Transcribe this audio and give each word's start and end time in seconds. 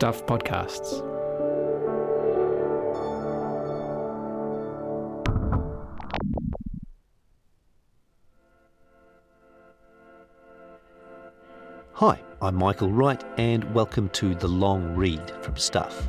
Stuff 0.00 0.24
Podcasts. 0.24 1.06
Hi, 11.92 12.18
I'm 12.40 12.54
Michael 12.54 12.90
Wright, 12.90 13.22
and 13.36 13.74
welcome 13.74 14.08
to 14.14 14.34
The 14.34 14.48
Long 14.48 14.96
Read 14.96 15.20
from 15.42 15.56
Stuff. 15.56 16.08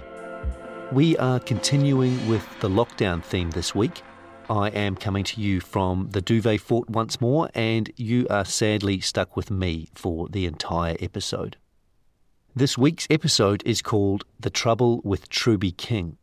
We 0.93 1.17
are 1.17 1.41
continuing 1.41 2.29
with 2.29 2.47
the 2.61 2.69
lockdown 2.69 3.21
theme 3.21 3.49
this 3.49 3.75
week. 3.75 4.03
I 4.49 4.69
am 4.69 4.95
coming 4.95 5.25
to 5.25 5.41
you 5.41 5.59
from 5.59 6.07
the 6.11 6.21
Duvet 6.21 6.61
Fort 6.61 6.89
once 6.89 7.19
more, 7.19 7.49
and 7.53 7.91
you 7.97 8.25
are 8.29 8.45
sadly 8.45 9.01
stuck 9.01 9.35
with 9.35 9.51
me 9.51 9.89
for 9.95 10.29
the 10.29 10.45
entire 10.45 10.95
episode. 11.01 11.57
This 12.53 12.77
week's 12.77 13.07
episode 13.09 13.63
is 13.65 13.81
called 13.81 14.25
The 14.37 14.49
Trouble 14.49 14.99
with 15.05 15.29
Truby 15.29 15.71
King. 15.71 16.17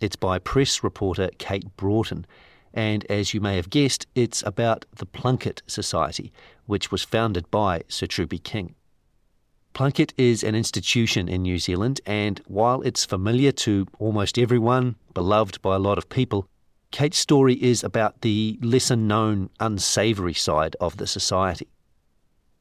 It's 0.00 0.16
by 0.16 0.38
press 0.38 0.82
reporter 0.82 1.28
Kate 1.36 1.76
Broughton, 1.76 2.24
and 2.72 3.04
as 3.10 3.34
you 3.34 3.42
may 3.42 3.56
have 3.56 3.68
guessed, 3.68 4.06
it's 4.14 4.42
about 4.46 4.86
the 4.96 5.04
Plunket 5.04 5.60
Society, 5.66 6.32
which 6.64 6.90
was 6.90 7.02
founded 7.02 7.50
by 7.50 7.82
Sir 7.88 8.06
Truby 8.06 8.38
King. 8.38 8.74
Plunket 9.74 10.14
is 10.16 10.42
an 10.42 10.54
institution 10.54 11.28
in 11.28 11.42
New 11.42 11.58
Zealand, 11.58 12.00
and 12.06 12.40
while 12.46 12.80
it's 12.80 13.04
familiar 13.04 13.52
to 13.52 13.86
almost 13.98 14.38
everyone, 14.38 14.96
beloved 15.12 15.60
by 15.60 15.76
a 15.76 15.78
lot 15.78 15.98
of 15.98 16.08
people, 16.08 16.48
Kate's 16.90 17.18
story 17.18 17.62
is 17.62 17.84
about 17.84 18.22
the 18.22 18.58
lesser 18.62 18.96
known, 18.96 19.50
unsavoury 19.60 20.32
side 20.32 20.74
of 20.80 20.96
the 20.96 21.06
society. 21.06 21.68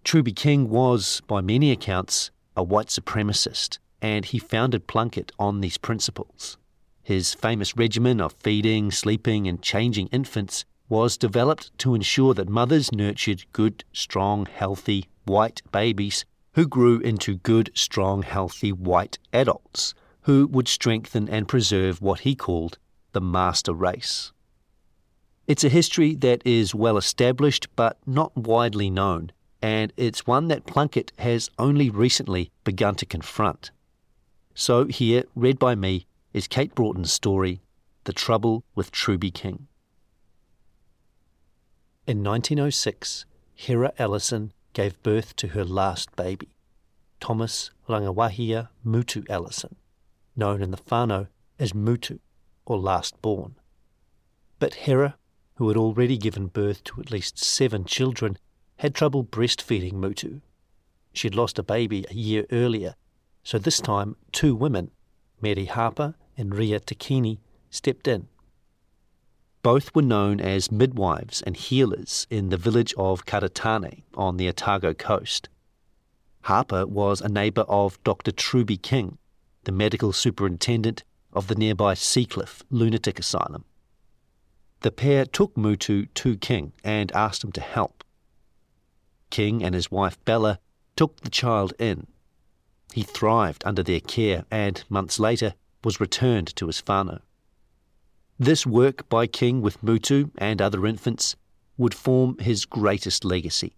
Truby 0.03 0.33
King 0.33 0.69
was, 0.69 1.21
by 1.27 1.39
many 1.39 1.71
accounts, 1.71 2.29
a 2.55 2.63
white 2.63 2.87
supremacist, 2.87 3.79
and 4.01 4.25
he 4.25 4.39
founded 4.39 4.87
Plunket 4.87 5.31
on 5.39 5.61
these 5.61 5.77
principles. 5.77 6.57
His 7.03 7.33
famous 7.33 7.77
regimen 7.77 8.19
of 8.19 8.33
feeding, 8.33 8.91
sleeping, 8.91 9.47
and 9.47 9.61
changing 9.61 10.07
infants 10.07 10.65
was 10.89 11.17
developed 11.17 11.75
to 11.79 11.95
ensure 11.95 12.33
that 12.33 12.49
mothers 12.49 12.91
nurtured 12.91 13.45
good, 13.53 13.83
strong, 13.93 14.45
healthy, 14.45 15.07
white 15.25 15.61
babies 15.71 16.25
who 16.53 16.67
grew 16.67 16.99
into 16.99 17.35
good, 17.35 17.69
strong, 17.73 18.21
healthy 18.21 18.71
white 18.71 19.17
adults 19.33 19.93
who 20.21 20.47
would 20.47 20.67
strengthen 20.67 21.29
and 21.29 21.47
preserve 21.47 22.01
what 22.01 22.21
he 22.21 22.35
called 22.35 22.77
the 23.11 23.21
master 23.21 23.73
race. 23.73 24.31
It's 25.47 25.63
a 25.63 25.69
history 25.69 26.15
that 26.15 26.41
is 26.45 26.73
well 26.73 26.97
established 26.97 27.67
but 27.75 27.97
not 28.07 28.35
widely 28.35 28.89
known, 28.89 29.31
and 29.65 29.91
it's 29.97 30.27
one 30.27 30.47
that 30.47 30.67
Plunket 30.67 31.09
has 31.17 31.49
only 31.57 31.89
recently 31.89 32.51
begun 32.63 32.93
to 32.93 33.03
confront. 33.03 33.71
So, 34.53 34.85
here, 34.85 35.23
read 35.35 35.57
by 35.57 35.73
me, 35.73 36.05
is 36.35 36.47
Kate 36.47 36.75
Broughton's 36.75 37.11
story 37.11 37.61
The 38.03 38.13
Trouble 38.13 38.63
with 38.75 38.91
Truby 38.91 39.31
King. 39.31 39.65
In 42.05 42.23
1906, 42.23 43.25
Hera 43.55 43.91
Ellison 43.97 44.53
gave 44.73 45.01
birth 45.01 45.35
to 45.37 45.47
her 45.47 45.65
last 45.65 46.15
baby, 46.15 46.49
Thomas 47.19 47.71
Rangawahia 47.89 48.69
Mutu 48.85 49.25
Ellison, 49.27 49.77
known 50.35 50.61
in 50.61 50.69
the 50.69 50.77
whānau 50.77 51.27
as 51.57 51.73
Mutu, 51.73 52.19
or 52.67 52.77
last 52.77 53.19
born. 53.23 53.55
But 54.59 54.75
Hera, 54.85 55.17
who 55.55 55.69
had 55.69 55.77
already 55.77 56.17
given 56.17 56.49
birth 56.49 56.83
to 56.83 57.01
at 57.01 57.09
least 57.09 57.39
seven 57.39 57.85
children, 57.85 58.37
had 58.77 58.93
trouble 58.93 59.23
breastfeeding 59.23 59.93
Mutu. 59.93 60.41
She'd 61.13 61.35
lost 61.35 61.59
a 61.59 61.63
baby 61.63 62.05
a 62.09 62.13
year 62.13 62.45
earlier, 62.51 62.95
so 63.43 63.57
this 63.57 63.79
time 63.79 64.15
two 64.31 64.55
women, 64.55 64.91
Mary 65.41 65.65
Harper 65.65 66.15
and 66.37 66.53
Ria 66.53 66.79
Takini, 66.79 67.39
stepped 67.69 68.07
in. 68.07 68.27
Both 69.63 69.95
were 69.95 70.01
known 70.01 70.39
as 70.39 70.71
midwives 70.71 71.41
and 71.41 71.57
healers 71.57 72.27
in 72.29 72.49
the 72.49 72.57
village 72.57 72.93
of 72.97 73.25
Karitane 73.25 74.03
on 74.13 74.37
the 74.37 74.47
Otago 74.47 74.93
coast. 74.93 75.49
Harper 76.41 76.85
was 76.85 77.21
a 77.21 77.29
neighbour 77.29 77.63
of 77.63 78.01
Dr. 78.03 78.31
Truby 78.31 78.77
King, 78.77 79.17
the 79.63 79.71
medical 79.71 80.13
superintendent 80.13 81.03
of 81.33 81.47
the 81.47 81.55
nearby 81.55 81.95
Seacliff 81.95 82.61
Lunatic 82.69 83.17
Asylum. 83.17 83.65
The 84.81 84.91
pair 84.91 85.25
took 85.25 85.55
Mutu 85.55 86.07
to 86.13 86.37
King 86.37 86.73
and 86.83 87.11
asked 87.13 87.43
him 87.43 87.51
to 87.53 87.61
help. 87.61 88.03
King 89.29 89.63
and 89.63 89.75
his 89.75 89.91
wife 89.91 90.23
Bella 90.25 90.59
took 90.95 91.21
the 91.21 91.29
child 91.29 91.73
in. 91.79 92.07
He 92.93 93.03
thrived 93.03 93.63
under 93.65 93.83
their 93.83 93.99
care 93.99 94.45
and, 94.49 94.83
months 94.89 95.19
later, 95.19 95.53
was 95.83 95.99
returned 95.99 96.55
to 96.55 96.67
his 96.67 96.81
whānau. 96.81 97.19
This 98.39 98.65
work 98.65 99.07
by 99.09 99.27
King 99.27 99.61
with 99.61 99.81
Mutu 99.81 100.31
and 100.37 100.61
other 100.61 100.85
infants 100.85 101.35
would 101.77 101.93
form 101.93 102.37
his 102.39 102.65
greatest 102.65 103.25
legacy. 103.25 103.75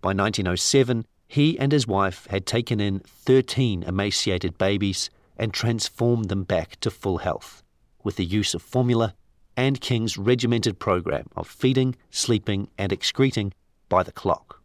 By 0.00 0.08
1907, 0.08 1.06
he 1.26 1.58
and 1.58 1.72
his 1.72 1.86
wife 1.86 2.26
had 2.30 2.46
taken 2.46 2.80
in 2.80 3.00
13 3.00 3.82
emaciated 3.82 4.56
babies 4.58 5.10
and 5.36 5.52
transformed 5.52 6.28
them 6.28 6.44
back 6.44 6.80
to 6.80 6.90
full 6.90 7.18
health 7.18 7.62
with 8.02 8.16
the 8.16 8.24
use 8.24 8.54
of 8.54 8.62
formula 8.62 9.14
and 9.56 9.80
King's 9.80 10.16
regimented 10.16 10.78
program 10.78 11.26
of 11.36 11.48
feeding, 11.48 11.96
sleeping, 12.10 12.68
and 12.78 12.92
excreting 12.92 13.52
by 13.88 14.02
the 14.02 14.12
clock. 14.12 14.62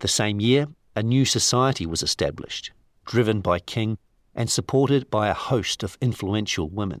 The 0.00 0.08
same 0.08 0.40
year, 0.40 0.68
a 0.96 1.02
new 1.02 1.24
society 1.24 1.86
was 1.86 2.02
established, 2.02 2.72
driven 3.04 3.40
by 3.40 3.58
King 3.58 3.98
and 4.34 4.50
supported 4.50 5.10
by 5.10 5.28
a 5.28 5.34
host 5.34 5.82
of 5.82 5.98
influential 6.00 6.68
women, 6.68 7.00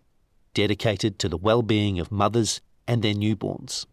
dedicated 0.54 1.18
to 1.18 1.28
the 1.28 1.38
well 1.38 1.62
being 1.62 1.98
of 1.98 2.12
mothers 2.12 2.60
and 2.86 3.02
their 3.02 3.14
newborns. 3.14 3.86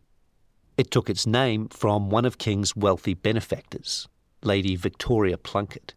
It 0.78 0.92
took 0.92 1.10
its 1.10 1.26
name 1.26 1.70
from 1.70 2.10
one 2.10 2.26
of 2.26 2.38
King's 2.38 2.76
wealthy 2.76 3.14
benefactors, 3.14 4.08
Lady 4.44 4.76
Victoria 4.76 5.38
Plunket. 5.38 5.94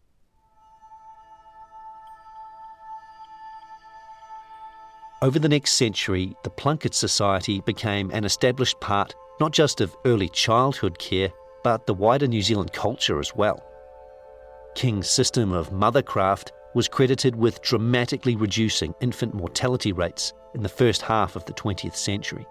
Over 5.23 5.39
the 5.39 5.51
next 5.51 5.75
century, 5.75 6.35
the 6.45 6.51
Plunket 6.51 6.95
Society 6.95 7.61
became 7.61 8.11
an 8.11 8.25
established 8.25 8.81
part 8.81 9.15
not 9.41 9.53
just 9.53 9.81
of 9.81 9.97
early 10.05 10.28
childhood 10.28 10.99
care, 10.99 11.33
but 11.65 11.87
the 11.87 11.95
wider 11.95 12.27
New 12.27 12.43
Zealand 12.43 12.73
culture 12.73 13.19
as 13.19 13.34
well. 13.34 13.65
King's 14.75 15.11
system 15.11 15.53
of 15.53 15.71
mothercraft 15.71 16.51
was 16.75 16.89
credited 16.89 17.34
with 17.34 17.62
dramatically 17.62 18.37
reducing 18.37 18.95
infant 19.01 19.34
mortality 19.34 19.93
rates 19.93 20.33
in 20.55 20.62
the 20.62 20.69
first 20.69 21.03
half 21.03 21.37
of 21.37 21.45
the 21.47 21.53
20th 21.55 21.97
century. 21.97 22.47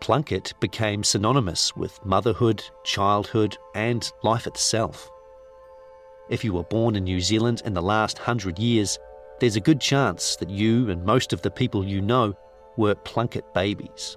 Plunket 0.00 0.58
became 0.60 1.04
synonymous 1.04 1.76
with 1.76 2.04
motherhood, 2.04 2.64
childhood, 2.84 3.56
and 3.74 4.10
life 4.22 4.46
itself. 4.46 5.10
If 6.30 6.42
you 6.42 6.54
were 6.54 6.64
born 6.64 6.96
in 6.96 7.04
New 7.04 7.20
Zealand 7.20 7.62
in 7.64 7.74
the 7.74 7.82
last 7.82 8.16
hundred 8.16 8.58
years, 8.58 8.98
there's 9.40 9.56
a 9.56 9.60
good 9.60 9.80
chance 9.80 10.36
that 10.36 10.50
you 10.50 10.90
and 10.90 11.04
most 11.04 11.32
of 11.32 11.42
the 11.42 11.50
people 11.50 11.84
you 11.84 12.00
know 12.00 12.34
were 12.76 12.94
Plunket 12.94 13.52
babies. 13.52 14.16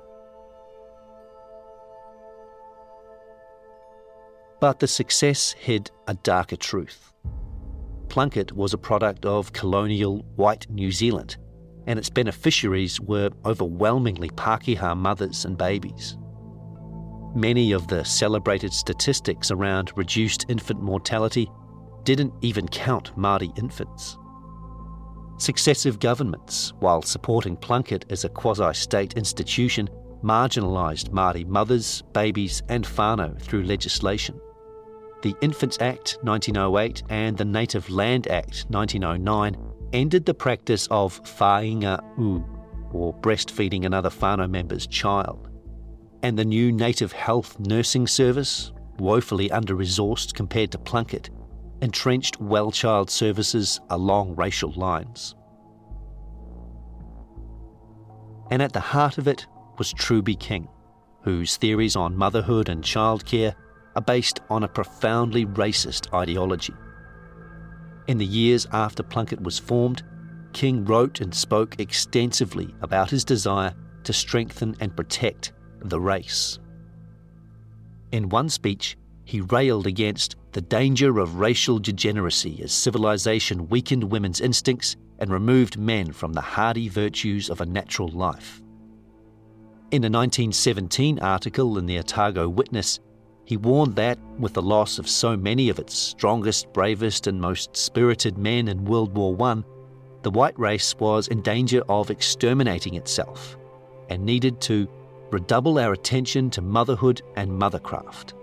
But 4.64 4.80
the 4.80 4.88
success 4.88 5.52
hid 5.60 5.92
a 6.08 6.14
darker 6.14 6.56
truth. 6.56 7.12
Plunket 8.08 8.54
was 8.54 8.74
a 8.74 8.78
product 8.78 9.26
of 9.26 9.52
colonial 9.52 10.20
white 10.38 10.70
New 10.70 10.90
Zealand, 10.90 11.36
and 11.86 12.00
its 12.00 12.10
beneficiaries 12.10 12.98
were 13.02 13.32
overwhelmingly 13.44 14.30
Pākehā 14.30 14.96
mothers 14.96 15.44
and 15.44 15.58
babies. 15.58 16.18
Many 17.36 17.74
of 17.74 17.90
the 17.90 18.06
celebrated 18.06 18.72
statistics 18.72 19.52
around 19.52 19.92
reduced 19.98 20.46
infant 20.48 20.82
mortality 20.82 21.52
didn't 22.06 22.34
even 22.40 22.70
count 22.70 23.14
Māori 23.18 23.52
infants. 23.60 24.18
Successive 25.40 26.00
governments, 26.00 26.72
while 26.80 27.02
supporting 27.02 27.58
Plunket 27.58 28.10
as 28.10 28.24
a 28.24 28.30
quasi 28.30 28.74
state 28.80 29.16
institution, 29.18 29.90
marginalised 30.24 31.10
Māori 31.10 31.46
mothers, 31.46 32.02
babies, 32.14 32.64
and 32.70 32.86
whānau 32.86 33.38
through 33.42 33.64
legislation 33.64 34.40
the 35.24 35.36
Infants 35.40 35.78
Act 35.80 36.18
1908 36.22 37.04
and 37.10 37.38
the 37.38 37.46
Native 37.46 37.90
Land 37.90 38.28
Act 38.28 38.66
1909 38.68 39.58
ended 39.94 40.26
the 40.26 40.34
practice 40.34 40.86
of 40.92 41.24
whāngai 41.24 41.98
u, 42.18 42.46
or 42.92 43.14
breastfeeding 43.22 43.86
another 43.86 44.10
whānau 44.10 44.50
member's 44.50 44.86
child. 44.86 45.50
And 46.24 46.38
the 46.38 46.44
new 46.44 46.74
Native 46.74 47.14
Health 47.14 47.58
Nursing 47.58 48.06
Service, 48.06 48.74
woefully 49.00 49.50
under 49.50 49.76
resourced 49.76 50.34
compared 50.34 50.72
to 50.72 50.78
Plunket, 50.78 51.30
entrenched 51.82 52.42
well 52.42 52.70
child 52.70 53.10
services 53.10 53.80
along 53.90 54.36
racial 54.36 54.74
lines. 54.74 55.36
And 58.52 58.62
at 58.62 58.74
the 58.74 58.82
heart 58.82 59.18
of 59.18 59.30
it 59.30 59.48
was 59.78 59.94
Truby 59.94 60.36
King, 60.36 60.68
whose 61.22 61.56
theories 61.56 61.96
on 61.96 62.18
motherhood 62.18 62.68
and 62.68 62.84
childcare 62.84 63.56
are 63.96 64.02
based 64.02 64.40
on 64.50 64.64
a 64.64 64.68
profoundly 64.68 65.46
racist 65.46 66.14
ideology. 66.14 66.74
In 68.08 68.18
the 68.18 68.26
years 68.26 68.68
after 68.72 69.04
Plunket 69.04 69.42
was 69.42 69.60
formed, 69.60 70.04
King 70.52 70.86
wrote 70.86 71.22
and 71.22 71.34
spoke 71.34 71.80
extensively 71.80 72.74
about 72.82 73.10
his 73.10 73.24
desire 73.24 73.74
to 74.04 74.14
strengthen 74.14 74.76
and 74.80 74.96
protect 74.96 75.54
the 75.80 76.00
race. 76.00 76.60
In 78.12 78.30
one 78.30 78.50
speech, 78.50 78.98
he 79.26 79.42
railed 79.42 79.88
against 79.88 80.36
the 80.52 80.62
danger 80.62 81.20
of 81.20 81.40
racial 81.40 81.80
degeneracy 81.80 82.62
as 82.62 82.72
civilization 82.72 83.70
weakened 83.70 84.04
women's 84.04 84.42
instincts 84.42 84.96
and 85.20 85.32
removed 85.32 85.78
men 85.78 86.12
from 86.12 86.34
the 86.34 86.42
hardy 86.42 86.90
virtues 86.90 87.50
of 87.50 87.62
a 87.62 87.66
natural 87.66 88.10
life. 88.10 88.62
In 89.92 90.04
a 90.04 90.10
1917 90.10 91.20
article 91.20 91.78
in 91.78 91.86
the 91.86 92.00
Otago 92.00 92.50
Witness, 92.50 93.00
he 93.46 93.58
warned 93.58 93.96
that, 93.96 94.18
with 94.40 94.54
the 94.54 94.62
loss 94.62 95.00
of 95.00 95.10
so 95.10 95.36
many 95.36 95.70
of 95.70 95.80
its 95.80 95.94
strongest, 95.94 96.72
bravest, 96.74 97.28
and 97.28 97.40
most 97.40 97.76
spirited 97.76 98.38
men 98.38 98.68
in 98.68 98.86
World 98.86 99.14
War 99.16 99.36
I, 99.42 99.64
the 100.22 100.32
white 100.32 100.58
race 100.58 100.96
was 101.00 101.28
in 101.28 101.42
danger 101.42 101.84
of 101.90 102.10
exterminating 102.10 102.96
itself 102.96 103.58
and 104.10 104.26
needed 104.26 104.62
to 104.62 104.88
redouble 105.32 105.80
our 105.80 105.94
attention 105.94 106.50
to 106.52 106.62
motherhood 106.62 107.22
and 107.36 107.52
mothercraft. 107.52 108.34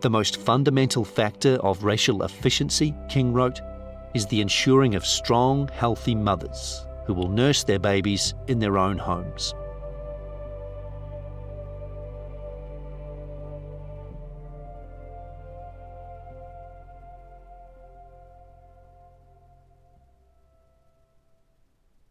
The 0.00 0.10
most 0.10 0.36
fundamental 0.36 1.04
factor 1.04 1.54
of 1.56 1.84
racial 1.84 2.22
efficiency, 2.22 2.94
King 3.08 3.32
wrote, 3.32 3.60
is 4.14 4.26
the 4.26 4.40
ensuring 4.40 4.94
of 4.94 5.04
strong, 5.04 5.68
healthy 5.68 6.14
mothers 6.14 6.86
who 7.06 7.14
will 7.14 7.28
nurse 7.28 7.64
their 7.64 7.78
babies 7.78 8.34
in 8.46 8.58
their 8.60 8.78
own 8.78 8.98
homes. 8.98 9.54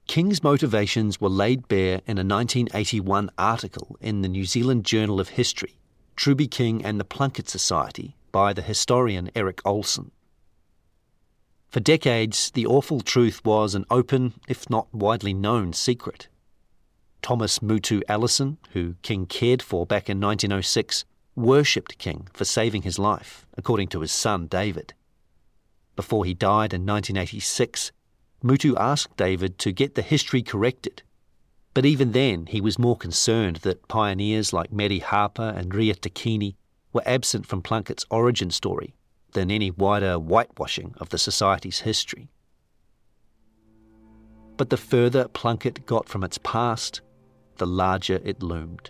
King's 0.10 0.42
motivations 0.42 1.22
were 1.22 1.30
laid 1.30 1.68
bare 1.68 2.02
in 2.08 2.18
a 2.18 2.26
1981 2.26 3.30
article 3.38 3.96
in 4.02 4.24
the 4.24 4.28
New 4.28 4.44
Zealand 4.44 4.84
Journal 4.84 5.20
of 5.20 5.30
History, 5.30 5.76
Truby 6.16 6.48
King 6.48 6.84
and 6.84 7.00
the 7.00 7.06
Plunket 7.06 7.48
Society, 7.48 8.16
by 8.32 8.52
the 8.52 8.64
historian 8.64 9.30
Erik 9.36 9.62
Olssen. 9.64 10.10
For 11.70 11.80
decades, 11.80 12.50
the 12.50 12.66
awful 12.66 13.02
truth 13.02 13.46
was 13.46 13.76
an 13.76 13.86
open, 13.92 14.34
if 14.48 14.68
not 14.68 14.92
widely 14.92 15.32
known, 15.32 15.74
secret. 15.74 16.28
Thomas 17.22 17.60
Mutu 17.60 18.02
Ellison, 18.10 18.58
who 18.72 18.96
King 19.04 19.28
cared 19.28 19.62
for 19.62 19.86
back 19.86 20.10
in 20.10 20.20
1906, 20.20 21.06
worshipped 21.36 22.00
King 22.00 22.28
for 22.34 22.46
saving 22.46 22.82
his 22.82 22.98
life, 22.98 23.46
according 23.56 23.90
to 23.90 24.02
his 24.02 24.12
son 24.12 24.48
David. 24.48 24.96
Before 25.96 26.26
he 26.26 26.34
died 26.34 26.74
in 26.74 26.84
1986, 26.84 27.92
Mutu 28.44 28.76
asked 28.78 29.18
David 29.18 29.58
to 29.60 29.72
get 29.72 29.96
the 29.96 30.02
history 30.02 30.42
corrected. 30.42 31.04
But 31.74 31.86
even 31.86 32.14
then, 32.14 32.46
he 32.46 32.62
was 32.62 32.80
more 32.80 32.96
concerned 32.96 33.58
that 33.58 33.88
pioneers 33.88 34.54
like 34.54 34.72
Mary 34.72 35.00
Harper 35.00 35.54
and 35.56 35.74
Ria 35.74 35.96
Takini 35.96 36.56
were 36.94 37.04
absent 37.06 37.46
from 37.46 37.62
Plunket's 37.62 38.06
origin 38.10 38.50
story 38.50 38.96
than 39.34 39.52
any 39.52 39.70
wider 39.70 40.16
whitewashing 40.16 40.96
of 40.98 41.10
the 41.10 41.18
society's 41.18 41.82
history. 41.82 42.30
But 44.58 44.70
the 44.70 44.78
further 44.78 45.28
Plunket 45.28 45.86
got 45.86 46.10
from 46.10 46.24
its 46.24 46.40
past, 46.40 47.02
the 47.58 47.68
larger 47.68 48.20
it 48.24 48.42
loomed. 48.42 48.90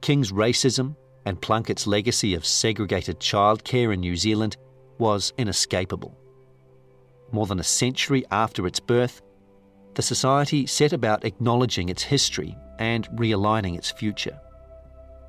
King's 0.00 0.32
racism 0.32 0.96
and 1.24 1.40
Plunket's 1.40 1.86
legacy 1.86 2.34
of 2.34 2.44
segregated 2.44 3.20
childcare 3.20 3.92
in 3.92 4.00
New 4.00 4.16
Zealand 4.16 4.56
was 4.98 5.32
inescapable 5.38 6.18
more 7.32 7.46
than 7.46 7.60
a 7.60 7.64
century 7.64 8.24
after 8.30 8.66
its 8.66 8.80
birth, 8.80 9.22
the 9.94 10.02
Society 10.02 10.66
set 10.66 10.92
about 10.92 11.24
acknowledging 11.24 11.88
its 11.88 12.02
history 12.02 12.56
and 12.78 13.08
realigning 13.10 13.76
its 13.76 13.90
future. 13.90 14.38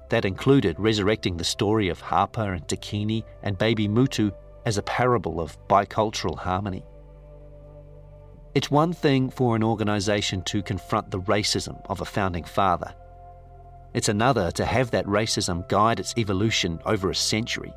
That 0.09 0.25
included 0.25 0.79
resurrecting 0.79 1.37
the 1.37 1.43
story 1.43 1.89
of 1.89 1.99
Harper 1.99 2.53
and 2.53 2.67
Takini 2.67 3.23
and 3.43 3.57
baby 3.57 3.87
Mutu 3.87 4.31
as 4.65 4.77
a 4.77 4.83
parable 4.83 5.39
of 5.39 5.57
bicultural 5.67 6.37
harmony. 6.37 6.83
It's 8.55 8.71
one 8.71 8.93
thing 8.93 9.29
for 9.29 9.55
an 9.55 9.63
organisation 9.63 10.41
to 10.43 10.63
confront 10.63 11.11
the 11.11 11.19
racism 11.21 11.79
of 11.89 12.01
a 12.01 12.05
founding 12.05 12.45
father. 12.45 12.93
It's 13.93 14.09
another 14.09 14.51
to 14.51 14.65
have 14.65 14.91
that 14.91 15.05
racism 15.05 15.67
guide 15.69 15.99
its 15.99 16.13
evolution 16.17 16.79
over 16.85 17.09
a 17.09 17.15
century. 17.15 17.73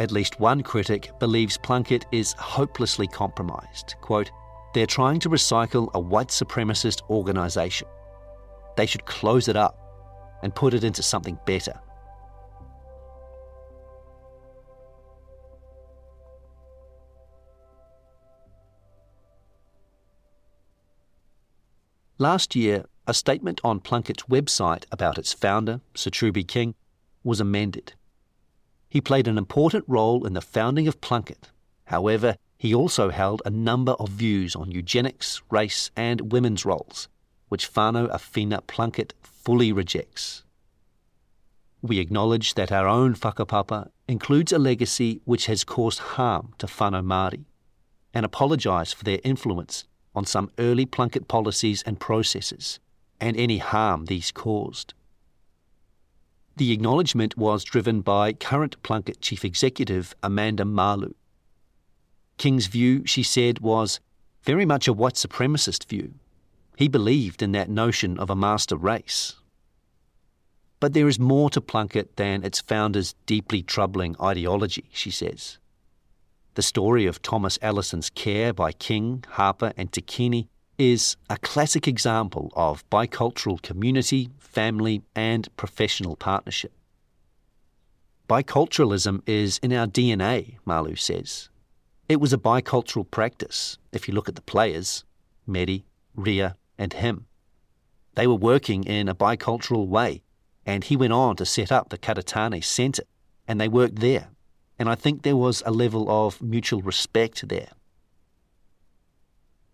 At 0.00 0.10
least 0.10 0.40
one 0.40 0.62
critic 0.62 1.10
believes 1.18 1.58
Plunket 1.58 2.04
is 2.10 2.32
hopelessly 2.38 3.06
compromised. 3.06 3.96
Quote, 4.00 4.30
they're 4.72 4.86
trying 4.86 5.20
to 5.20 5.28
recycle 5.28 5.92
a 5.92 6.00
white 6.00 6.28
supremacist 6.28 7.02
organisation. 7.10 7.86
They 8.78 8.86
should 8.86 9.04
close 9.04 9.46
it 9.46 9.56
up 9.56 9.78
and 10.42 10.54
put 10.54 10.72
it 10.72 10.84
into 10.84 11.02
something 11.02 11.38
better. 11.44 11.78
Last 22.16 22.56
year, 22.56 22.86
a 23.06 23.12
statement 23.12 23.60
on 23.64 23.80
Plunket's 23.80 24.22
website 24.24 24.84
about 24.90 25.18
its 25.18 25.34
founder, 25.34 25.82
Sir 25.94 26.08
Truby 26.08 26.44
King, 26.44 26.74
was 27.22 27.40
amended. 27.40 27.92
He 28.90 29.00
played 29.00 29.28
an 29.28 29.38
important 29.38 29.84
role 29.86 30.26
in 30.26 30.32
the 30.32 30.40
founding 30.40 30.88
of 30.88 31.00
Plunket. 31.00 31.50
However, 31.84 32.36
he 32.58 32.74
also 32.74 33.10
held 33.10 33.40
a 33.44 33.50
number 33.50 33.92
of 33.92 34.08
views 34.08 34.56
on 34.56 34.72
eugenics, 34.72 35.40
race, 35.48 35.92
and 35.96 36.32
women's 36.32 36.64
roles, 36.64 37.08
which 37.48 37.72
Whānau 37.72 38.10
Awhina 38.10 38.60
Plunket 38.66 39.12
fully 39.22 39.72
rejects. 39.72 40.42
We 41.80 42.00
acknowledge 42.00 42.54
that 42.54 42.72
our 42.72 42.88
own 42.88 43.14
whakapapa 43.14 43.90
includes 44.08 44.52
a 44.52 44.58
legacy 44.58 45.20
which 45.24 45.46
has 45.46 45.64
caused 45.64 46.00
harm 46.00 46.52
to 46.58 46.66
whānau 46.66 47.02
Māori, 47.02 47.44
and 48.12 48.26
apologise 48.26 48.92
for 48.92 49.04
their 49.04 49.20
influence 49.22 49.84
on 50.16 50.26
some 50.26 50.50
early 50.58 50.84
Plunket 50.84 51.28
policies 51.28 51.82
and 51.84 52.00
processes, 52.00 52.80
and 53.20 53.36
any 53.36 53.58
harm 53.58 54.06
these 54.06 54.32
caused. 54.32 54.94
The 56.60 56.72
acknowledgement 56.72 57.38
was 57.38 57.64
driven 57.64 58.02
by 58.02 58.34
current 58.34 58.76
Plunket 58.82 59.22
Chief 59.22 59.46
Executive 59.46 60.14
Amanda 60.22 60.66
Malu. 60.66 61.14
King's 62.36 62.66
view, 62.66 63.02
she 63.06 63.22
said, 63.22 63.60
was 63.60 63.98
very 64.42 64.66
much 64.66 64.86
a 64.86 64.92
white 64.92 65.14
supremacist 65.14 65.86
view. 65.88 66.12
He 66.76 66.86
believed 66.86 67.40
in 67.40 67.52
that 67.52 67.70
notion 67.70 68.18
of 68.18 68.28
a 68.28 68.36
master 68.36 68.76
race. 68.76 69.36
But 70.80 70.92
there 70.92 71.08
is 71.08 71.18
more 71.18 71.48
to 71.48 71.62
Plunket 71.62 72.16
than 72.16 72.44
its 72.44 72.60
founder's 72.60 73.14
deeply 73.24 73.62
troubling 73.62 74.14
ideology, 74.20 74.84
she 74.92 75.10
says. 75.10 75.56
The 76.56 76.62
story 76.62 77.06
of 77.06 77.22
Thomas 77.22 77.58
Ellison's 77.62 78.10
care 78.10 78.52
by 78.52 78.72
King, 78.72 79.24
Harper, 79.30 79.72
and 79.78 79.90
Takini 79.90 80.48
is 80.80 81.18
a 81.28 81.36
classic 81.36 81.86
example 81.86 82.50
of 82.56 82.88
bicultural 82.88 83.60
community, 83.60 84.30
family, 84.38 85.02
and 85.14 85.54
professional 85.58 86.16
partnership. 86.16 86.72
Biculturalism 88.26 89.20
is 89.26 89.58
in 89.62 89.74
our 89.74 89.86
DNA, 89.86 90.56
Malu 90.64 90.96
says. 90.96 91.50
It 92.08 92.18
was 92.18 92.32
a 92.32 92.38
bicultural 92.38 93.10
practice, 93.10 93.76
if 93.92 94.08
you 94.08 94.14
look 94.14 94.26
at 94.26 94.36
the 94.36 94.40
players, 94.40 95.04
Medi, 95.46 95.84
Ria, 96.16 96.56
and 96.78 96.94
him. 96.94 97.26
They 98.14 98.26
were 98.26 98.34
working 98.34 98.84
in 98.84 99.06
a 99.06 99.14
bicultural 99.14 99.86
way, 99.86 100.22
and 100.64 100.84
he 100.84 100.96
went 100.96 101.12
on 101.12 101.36
to 101.36 101.44
set 101.44 101.70
up 101.70 101.90
the 101.90 101.98
Karitane 101.98 102.64
Centre, 102.64 103.04
and 103.46 103.60
they 103.60 103.68
worked 103.68 103.96
there. 103.96 104.28
And 104.78 104.88
I 104.88 104.94
think 104.94 105.24
there 105.24 105.36
was 105.36 105.62
a 105.66 105.72
level 105.72 106.10
of 106.10 106.40
mutual 106.40 106.80
respect 106.80 107.46
there. 107.46 107.72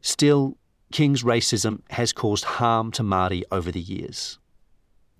Still, 0.00 0.56
King's 0.92 1.22
racism 1.22 1.80
has 1.90 2.12
caused 2.12 2.44
harm 2.44 2.90
to 2.92 3.02
Māori 3.02 3.42
over 3.50 3.72
the 3.72 3.80
years. 3.80 4.38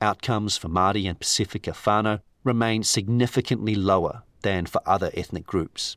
Outcomes 0.00 0.56
for 0.56 0.68
Māori 0.68 1.08
and 1.08 1.18
Pacifica 1.18 1.73
whānau 1.73 2.20
remain 2.44 2.82
significantly 2.82 3.75
lower 3.75 4.23
than 4.42 4.66
for 4.66 4.80
other 4.87 5.11
ethnic 5.14 5.46
groups. 5.46 5.96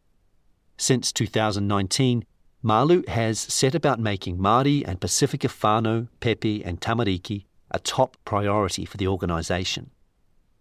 Since 0.78 1.12
2019, 1.12 2.26
Malu 2.62 3.04
has 3.08 3.40
set 3.40 3.76
about 3.76 4.00
making 4.00 4.38
Māori 4.38 4.84
and 4.86 5.00
Pacifica 5.00 5.48
whānau, 5.48 6.08
Pepe 6.20 6.64
and 6.64 6.82
Tamariki 6.82 7.46
a 7.72 7.80
top 7.80 8.18
priority 8.26 8.86
for 8.86 8.98
the 8.98 9.08
organisation. 9.08 9.92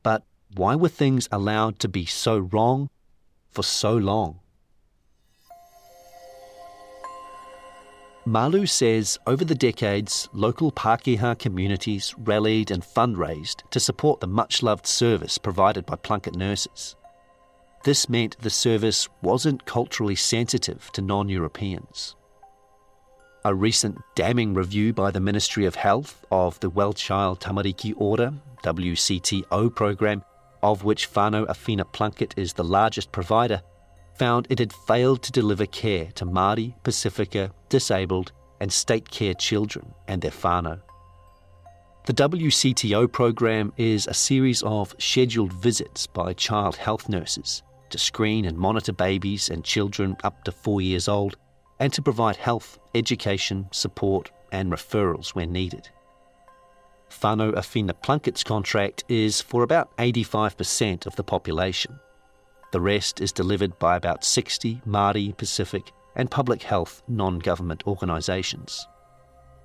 But 0.02 0.24
why 0.54 0.74
were 0.76 0.88
things 0.88 1.28
allowed 1.32 1.78
to 1.80 1.88
be 1.88 2.04
so 2.04 2.38
wrong 2.38 2.90
for 3.50 3.62
so 3.62 3.96
long? 3.96 4.40
Malu 8.28 8.66
says 8.66 9.18
over 9.26 9.42
the 9.42 9.54
decades, 9.54 10.28
local 10.34 10.70
Pākehā 10.70 11.38
communities 11.38 12.14
rallied 12.18 12.70
and 12.70 12.82
fundraised 12.82 13.62
to 13.70 13.80
support 13.80 14.20
the 14.20 14.26
much 14.26 14.62
loved 14.62 14.86
service 14.86 15.38
provided 15.38 15.86
by 15.86 15.96
Plunket 15.96 16.36
nurses. 16.36 16.94
this 17.84 18.06
meant 18.10 18.36
the 18.40 18.50
service 18.50 19.08
wasn't 19.22 19.64
culturally 19.64 20.14
sensitive 20.14 20.90
to 20.92 21.00
non 21.00 21.30
Europeans. 21.30 22.16
A 23.46 23.54
recent 23.54 23.96
damning 24.14 24.52
review 24.52 24.92
by 24.92 25.10
the 25.10 25.20
Ministry 25.20 25.64
of 25.64 25.76
Health 25.76 26.26
of 26.30 26.60
the 26.60 26.68
Well-Child 26.68 27.40
Tamariki 27.40 27.94
Ora, 27.96 28.34
WCTO 28.62 29.74
program, 29.74 30.22
of 30.62 30.84
which 30.84 31.10
Whānau 31.14 31.46
Awhina 31.46 31.90
Plunket 31.94 32.36
is 32.36 32.52
the 32.52 32.64
largest 32.64 33.10
provider, 33.10 33.62
found 34.18 34.46
it 34.50 34.58
had 34.58 34.72
failed 34.72 35.22
to 35.22 35.32
deliver 35.32 35.66
care 35.66 36.06
to 36.16 36.26
Māori, 36.26 36.74
Pacifica, 36.82 37.52
disabled, 37.68 38.32
and 38.60 38.72
state 38.72 39.08
care 39.10 39.34
children 39.34 39.94
and 40.08 40.20
their 40.20 40.30
whānau. 40.30 40.80
The 42.06 42.14
WCTO 42.14 43.12
program 43.12 43.72
is 43.76 44.06
a 44.06 44.14
series 44.14 44.62
of 44.62 44.94
scheduled 44.98 45.52
visits 45.52 46.06
by 46.06 46.32
child 46.32 46.76
health 46.76 47.08
nurses 47.08 47.62
to 47.90 47.98
screen 47.98 48.44
and 48.44 48.56
monitor 48.56 48.92
babies 48.92 49.50
and 49.50 49.64
children 49.64 50.16
up 50.24 50.44
to 50.44 50.52
four 50.52 50.80
years 50.80 51.08
old 51.08 51.36
and 51.78 51.92
to 51.92 52.02
provide 52.02 52.36
health, 52.36 52.78
education, 52.94 53.68
support, 53.72 54.30
and 54.52 54.72
referrals 54.72 55.34
when 55.34 55.52
needed. 55.52 55.88
Whānau 57.10 57.52
Awhina 57.52 57.94
Plunket's 58.02 58.44
contract 58.44 59.04
is 59.08 59.40
for 59.40 59.62
about 59.62 59.96
85% 59.96 61.06
of 61.06 61.16
the 61.16 61.24
population. 61.24 61.98
The 62.70 62.80
rest 62.80 63.20
is 63.20 63.32
delivered 63.32 63.78
by 63.78 63.96
about 63.96 64.24
60 64.24 64.82
Māori, 64.86 65.36
Pacific, 65.36 65.92
and 66.14 66.30
public 66.30 66.62
health 66.62 67.02
non 67.08 67.38
government 67.38 67.82
organisations. 67.86 68.86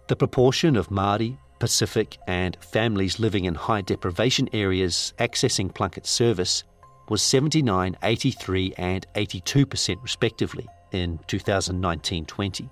The 0.07 0.15
proportion 0.15 0.75
of 0.75 0.89
Māori, 0.89 1.37
Pacific, 1.59 2.17
and 2.27 2.57
families 2.61 3.19
living 3.19 3.45
in 3.45 3.55
high 3.55 3.81
deprivation 3.81 4.49
areas 4.53 5.13
accessing 5.19 5.73
Plunket 5.73 6.05
service 6.05 6.63
was 7.09 7.21
79, 7.21 7.97
83, 8.01 8.73
and 8.77 9.05
82% 9.15 10.01
respectively 10.01 10.67
in 10.91 11.19
2019 11.27 12.25
20. 12.25 12.69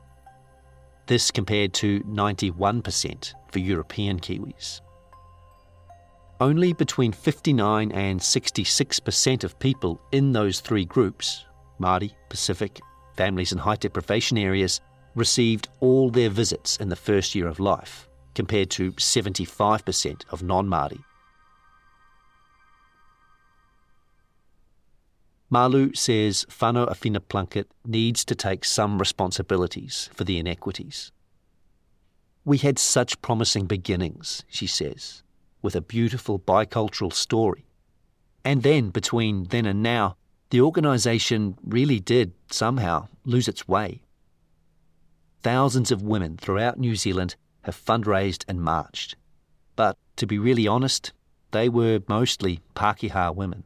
This 1.08 1.32
compared 1.32 1.74
to 1.74 2.00
91% 2.02 3.34
for 3.52 3.60
European 3.60 4.20
Kiwis. 4.20 4.82
Only 6.42 6.74
between 6.74 7.12
59 7.12 7.92
and 7.92 8.20
66% 8.20 9.44
of 9.44 9.60
people 9.60 10.02
in 10.12 10.32
those 10.32 10.60
three 10.60 10.86
groups 10.86 11.46
Māori, 11.80 12.16
Pacific, 12.30 12.80
families 13.16 13.52
in 13.52 13.60
high 13.60 13.76
deprivation 13.76 14.40
areas 14.40 14.82
received 15.14 15.70
all 15.82 16.10
their 16.10 16.32
visits 16.32 16.78
in 16.78 16.90
the 16.90 16.96
first 16.96 17.36
year 17.36 17.48
of 17.48 17.60
life, 17.60 18.10
compared 18.34 18.72
to 18.72 18.92
75% 18.94 20.24
of 20.32 20.42
non 20.42 20.68
Māori. 20.68 21.04
Malu 25.52 25.94
says 25.94 26.48
Whānau 26.50 26.90
Awhina 26.90 27.20
Plunket 27.20 27.66
needs 27.86 28.26
to 28.26 28.34
take 28.34 28.66
some 28.66 28.98
responsibilities 28.98 30.10
for 30.16 30.24
the 30.24 30.40
inequities. 30.40 31.12
We 32.44 32.58
had 32.58 32.80
such 32.80 33.22
promising 33.22 33.68
beginnings, 33.68 34.44
she 34.48 34.66
says, 34.66 35.22
with 35.62 35.76
a 35.76 35.82
beautiful 35.82 36.40
bicultural 36.40 37.14
story. 37.14 37.66
And 38.44 38.64
then, 38.64 38.90
between 38.90 39.46
then 39.46 39.66
and 39.66 39.84
now, 39.84 40.18
the 40.50 40.62
organisation 40.62 41.58
really 41.64 42.00
did, 42.00 42.34
somehow, 42.50 43.08
lose 43.24 43.48
its 43.48 43.68
way. 43.68 44.02
Thousands 45.42 45.92
of 45.92 46.02
women 46.02 46.38
throughout 46.38 46.80
New 46.80 46.96
Zealand 46.96 47.36
have 47.62 47.76
fundraised 47.76 48.44
and 48.48 48.62
marched. 48.62 49.16
But 49.76 49.98
to 50.18 50.28
be 50.28 50.38
really 50.38 50.68
honest, 50.68 51.14
they 51.52 51.70
were 51.70 52.02
mostly 52.08 52.60
Pākehā 52.76 53.36
women. 53.36 53.64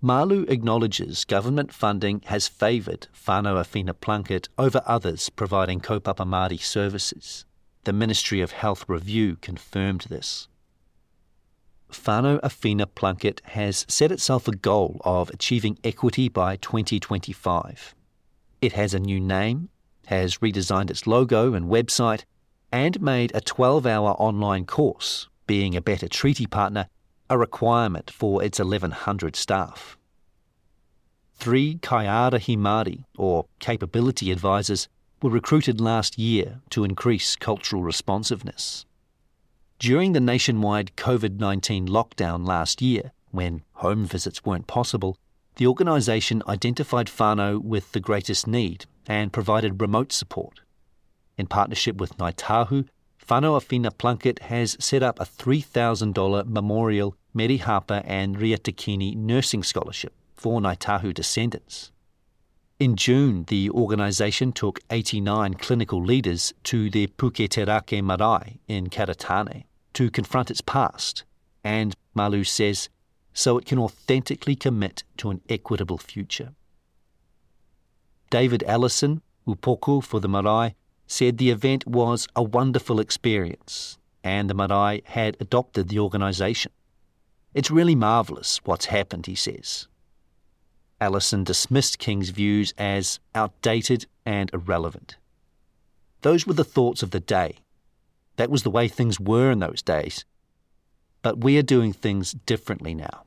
Malu 0.00 0.42
acknowledges 0.48 1.24
government 1.24 1.72
funding 1.72 2.22
has 2.26 2.46
favoured 2.46 3.08
Whānau 3.12 3.56
Awhina 3.60 3.92
Plunket 3.92 4.48
over 4.56 4.80
others 4.86 5.28
providing 5.30 5.80
kaupapa 5.80 6.24
Māori 6.24 6.60
services. 6.60 7.44
The 7.88 7.94
Ministry 7.94 8.42
of 8.42 8.52
Health 8.52 8.84
review 8.86 9.36
confirmed 9.40 10.08
this. 10.10 10.46
Whānau 11.90 12.38
Awhina 12.42 12.84
Plunket 12.84 13.40
has 13.44 13.86
set 13.88 14.12
itself 14.12 14.46
a 14.46 14.54
goal 14.54 15.00
of 15.06 15.30
achieving 15.30 15.78
equity 15.82 16.28
by 16.28 16.56
2025. 16.56 17.94
It 18.60 18.72
has 18.74 18.92
a 18.92 18.98
new 18.98 19.18
name, 19.18 19.70
has 20.04 20.36
redesigned 20.36 20.90
its 20.90 21.06
logo 21.06 21.54
and 21.54 21.70
website, 21.70 22.24
and 22.70 23.00
made 23.00 23.34
a 23.34 23.40
12 23.40 23.86
hour 23.86 24.10
online 24.18 24.66
course, 24.66 25.30
being 25.46 25.74
a 25.74 25.80
better 25.80 26.08
treaty 26.08 26.46
partner, 26.46 26.88
a 27.30 27.38
requirement 27.38 28.10
for 28.10 28.44
its 28.44 28.58
1,100 28.58 29.34
staff. 29.34 29.96
Three 31.36 31.76
Kaiarahi 31.76 32.58
Māori, 32.58 33.04
or 33.16 33.46
capability 33.60 34.30
advisors, 34.30 34.90
were 35.22 35.30
recruited 35.30 35.80
last 35.80 36.18
year 36.18 36.60
to 36.70 36.84
increase 36.84 37.36
cultural 37.36 37.82
responsiveness. 37.82 38.86
During 39.78 40.12
the 40.12 40.20
nationwide 40.20 40.92
COVID 40.96 41.38
19 41.38 41.86
lockdown 41.88 42.46
last 42.46 42.82
year, 42.82 43.12
when 43.30 43.62
home 43.74 44.06
visits 44.06 44.44
weren't 44.44 44.66
possible, 44.66 45.16
the 45.56 45.66
organisation 45.66 46.42
identified 46.48 47.08
whānau 47.08 47.62
with 47.62 47.92
the 47.92 48.00
greatest 48.00 48.46
need 48.46 48.86
and 49.06 49.32
provided 49.32 49.80
remote 49.80 50.12
support. 50.12 50.60
In 51.36 51.46
partnership 51.46 51.96
with 51.96 52.16
Ngāi 52.16 52.34
Tahu, 52.34 52.86
Awhina 53.28 53.90
Plunket 53.90 54.38
has 54.40 54.76
set 54.80 55.02
up 55.02 55.20
a 55.20 55.24
$3,000 55.24 56.46
memorial 56.46 57.14
Mary 57.34 57.58
Harper 57.58 58.02
and 58.04 58.40
Ria 58.40 58.58
Takini 58.58 59.14
nursing 59.14 59.62
scholarship 59.62 60.12
for 60.34 60.60
Ngāi 60.60 60.78
Tahu 60.78 61.12
descendants. 61.12 61.92
In 62.80 62.94
June, 62.94 63.42
the 63.48 63.70
organisation 63.70 64.52
took 64.52 64.78
89 64.88 65.54
clinical 65.54 66.00
leaders 66.00 66.54
to 66.62 66.88
the 66.88 67.08
Puketeraki 67.08 68.00
Marae 68.00 68.60
in 68.68 68.88
Karitane 68.88 69.64
to 69.94 70.12
confront 70.12 70.48
its 70.48 70.60
past, 70.60 71.24
and 71.64 71.96
Malu 72.14 72.44
says, 72.44 72.88
so 73.32 73.58
it 73.58 73.66
can 73.66 73.80
authentically 73.80 74.54
commit 74.54 75.02
to 75.16 75.30
an 75.30 75.40
equitable 75.48 75.98
future. 75.98 76.52
David 78.30 78.62
Ellison, 78.64 79.22
Upoko 79.44 80.00
for 80.00 80.20
the 80.20 80.28
Marae, 80.28 80.76
said 81.08 81.38
the 81.38 81.50
event 81.50 81.84
was 81.84 82.28
a 82.36 82.44
wonderful 82.44 83.00
experience 83.00 83.98
and 84.22 84.48
the 84.48 84.54
Marae 84.54 85.02
had 85.04 85.36
adopted 85.40 85.88
the 85.88 85.98
organisation. 85.98 86.70
It's 87.54 87.72
really 87.72 87.96
marvellous 87.96 88.60
what's 88.64 88.86
happened, 88.86 89.26
he 89.26 89.34
says. 89.34 89.88
Ellison 91.00 91.44
dismissed 91.44 91.98
King's 91.98 92.30
views 92.30 92.74
as 92.76 93.20
outdated 93.34 94.06
and 94.26 94.50
irrelevant. 94.52 95.16
Those 96.22 96.46
were 96.46 96.54
the 96.54 96.64
thoughts 96.64 97.02
of 97.02 97.12
the 97.12 97.20
day. 97.20 97.56
That 98.36 98.50
was 98.50 98.64
the 98.64 98.70
way 98.70 98.88
things 98.88 99.20
were 99.20 99.50
in 99.50 99.60
those 99.60 99.82
days. 99.82 100.24
But 101.22 101.42
we 101.42 101.56
are 101.58 101.62
doing 101.62 101.92
things 101.92 102.32
differently 102.32 102.94
now. 102.94 103.24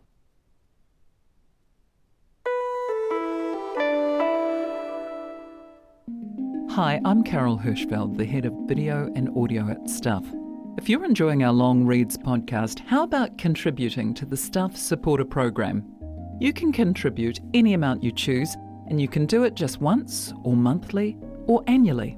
Hi, 6.72 7.02
I'm 7.04 7.24
Carol 7.24 7.58
Hirschfeld, 7.58 8.18
the 8.18 8.26
head 8.26 8.46
of 8.46 8.54
video 8.66 9.12
and 9.14 9.30
audio 9.38 9.70
at 9.70 9.90
Stuff. 9.90 10.26
If 10.78 10.88
you're 10.88 11.04
enjoying 11.04 11.44
our 11.44 11.52
Long 11.52 11.86
Reads 11.86 12.18
podcast, 12.18 12.80
how 12.80 13.04
about 13.04 13.38
contributing 13.38 14.14
to 14.14 14.26
the 14.26 14.38
Stuff 14.38 14.78
supporter 14.78 15.26
program? 15.26 16.01
You 16.42 16.54
can 16.54 16.72
contribute 16.72 17.40
any 17.54 17.76
amount 17.76 18.02
you 18.02 18.12
choose, 18.12 18.58
and 18.88 19.00
you 19.00 19.08
can 19.08 19.28
do 19.28 19.44
it 19.44 19.54
just 19.54 19.80
once, 19.80 20.34
or 20.42 20.56
monthly, 20.56 21.16
or 21.46 21.64
annually. 21.68 22.18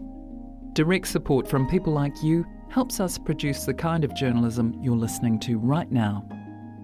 Direct 0.72 1.08
support 1.08 1.46
from 1.46 1.68
people 1.68 1.92
like 1.92 2.24
you 2.24 2.46
helps 2.70 3.01
us 3.01 3.18
produce 3.18 3.65
the 3.65 3.74
kind 3.74 4.06
of 4.06 4.15
journalism 4.15 4.80
you're 4.82 4.96
listening 4.96 5.39
to 5.39 5.58
right 5.58 5.92
now. 5.92 6.25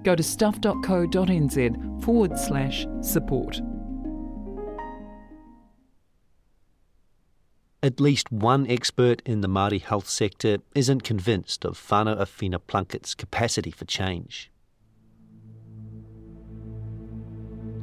Go 0.03 0.17
to 0.17 0.22
stuff.co.nz 0.22 2.03
forward 2.03 2.38
slash 2.38 2.86
support. 3.00 3.62
At 7.81 8.01
least 8.01 8.34
one 8.34 8.69
expert 8.69 9.22
in 9.25 9.39
the 9.39 9.48
Māori 9.48 9.81
health 9.81 10.10
sector 10.10 10.58
isn't 10.75 11.05
convinced 11.05 11.63
of 11.63 11.79
Whānau 11.79 12.19
Awhina 12.19 12.60
Plunket's 12.67 13.15
capacity 13.15 13.72
for 13.72 13.86
change. 13.86 14.51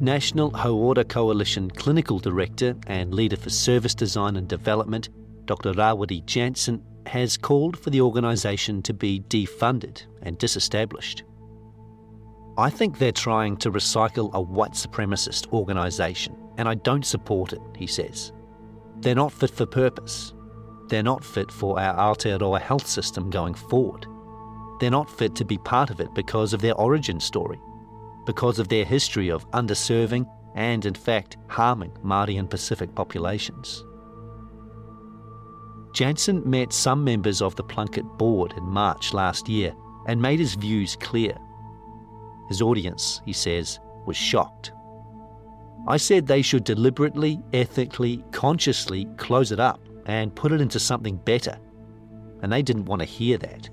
National 0.00 0.50
Hauora 0.50 1.08
Coalition 1.08 1.70
Clinical 1.70 2.18
Director 2.18 2.76
and 2.86 3.14
Leader 3.14 3.36
for 3.36 3.48
Service 3.48 3.94
Design 3.94 4.36
and 4.36 4.46
Development, 4.46 5.08
Dr. 5.46 5.72
Rawiri 5.72 6.24
Jansen, 6.26 6.82
has 7.06 7.38
called 7.38 7.78
for 7.78 7.88
the 7.88 8.02
organisation 8.02 8.82
to 8.82 8.92
be 8.92 9.20
defunded 9.20 10.02
and 10.20 10.36
disestablished. 10.36 11.22
I 12.58 12.68
think 12.68 12.98
they're 12.98 13.10
trying 13.10 13.56
to 13.58 13.70
recycle 13.70 14.30
a 14.34 14.40
white 14.40 14.72
supremacist 14.72 15.50
organisation, 15.52 16.36
and 16.58 16.68
I 16.68 16.74
don't 16.74 17.06
support 17.06 17.54
it, 17.54 17.60
he 17.74 17.86
says. 17.86 18.32
They're 19.00 19.14
not 19.14 19.32
fit 19.32 19.50
for 19.50 19.64
purpose. 19.64 20.34
They're 20.88 21.02
not 21.02 21.24
fit 21.24 21.50
for 21.50 21.80
our 21.80 22.14
Aotearoa 22.14 22.60
health 22.60 22.86
system 22.86 23.30
going 23.30 23.54
forward. 23.54 24.06
They're 24.78 24.90
not 24.90 25.10
fit 25.10 25.34
to 25.36 25.44
be 25.46 25.56
part 25.56 25.88
of 25.88 26.00
it 26.00 26.14
because 26.14 26.52
of 26.52 26.60
their 26.60 26.74
origin 26.74 27.18
story. 27.18 27.58
Because 28.26 28.58
of 28.58 28.68
their 28.68 28.84
history 28.84 29.30
of 29.30 29.50
underserving 29.52 30.28
and, 30.54 30.84
in 30.84 30.94
fact, 30.94 31.36
harming 31.48 31.92
Māori 32.04 32.38
and 32.38 32.50
Pacific 32.50 32.94
populations. 32.94 33.84
Jansen 35.94 36.42
met 36.48 36.72
some 36.72 37.02
members 37.02 37.40
of 37.40 37.56
the 37.56 37.64
Plunket 37.64 38.18
board 38.18 38.52
in 38.56 38.64
March 38.64 39.14
last 39.14 39.48
year 39.48 39.74
and 40.06 40.20
made 40.20 40.38
his 40.38 40.54
views 40.54 40.96
clear. 40.96 41.34
His 42.48 42.60
audience, 42.60 43.22
he 43.24 43.32
says, 43.32 43.80
was 44.06 44.16
shocked. 44.16 44.72
I 45.88 45.96
said 45.96 46.26
they 46.26 46.42
should 46.42 46.64
deliberately, 46.64 47.40
ethically, 47.52 48.24
consciously 48.32 49.06
close 49.16 49.52
it 49.52 49.60
up 49.60 49.80
and 50.06 50.34
put 50.34 50.52
it 50.52 50.60
into 50.60 50.80
something 50.80 51.16
better. 51.16 51.58
And 52.42 52.52
they 52.52 52.62
didn't 52.62 52.86
want 52.86 53.00
to 53.00 53.06
hear 53.06 53.38
that. 53.38 53.70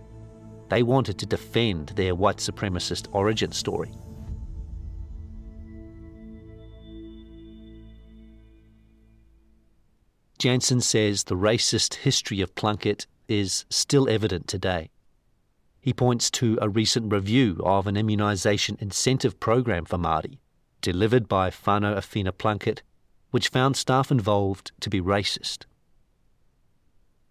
They 0.70 0.84
wanted 0.84 1.18
to 1.20 1.26
defend 1.26 1.90
their 1.90 2.16
white 2.16 2.38
supremacist 2.38 3.08
origin 3.12 3.52
story. 3.52 3.92
Jansen 10.44 10.82
says 10.82 11.24
the 11.24 11.38
racist 11.38 11.94
history 11.94 12.42
of 12.42 12.54
Plunket 12.54 13.06
is 13.30 13.64
still 13.70 14.10
evident 14.10 14.46
today. 14.46 14.90
He 15.80 15.94
points 15.94 16.30
to 16.32 16.60
a 16.62 16.68
recent 16.68 17.14
review 17.14 17.62
of 17.64 17.88
an 17.88 17.96
immunisation 17.96 18.78
incentive 18.82 19.40
program 19.40 19.86
for 19.86 19.98
Māori, 19.98 20.40
delivered 20.82 21.30
by 21.30 21.50
Whānau 21.50 21.96
Awhina 21.96 22.34
Plunket, 22.34 22.82
which 23.32 23.48
found 23.48 23.78
staff 23.78 24.12
involved 24.12 24.74
to 24.82 24.90
be 24.90 25.00
racist. 25.00 25.64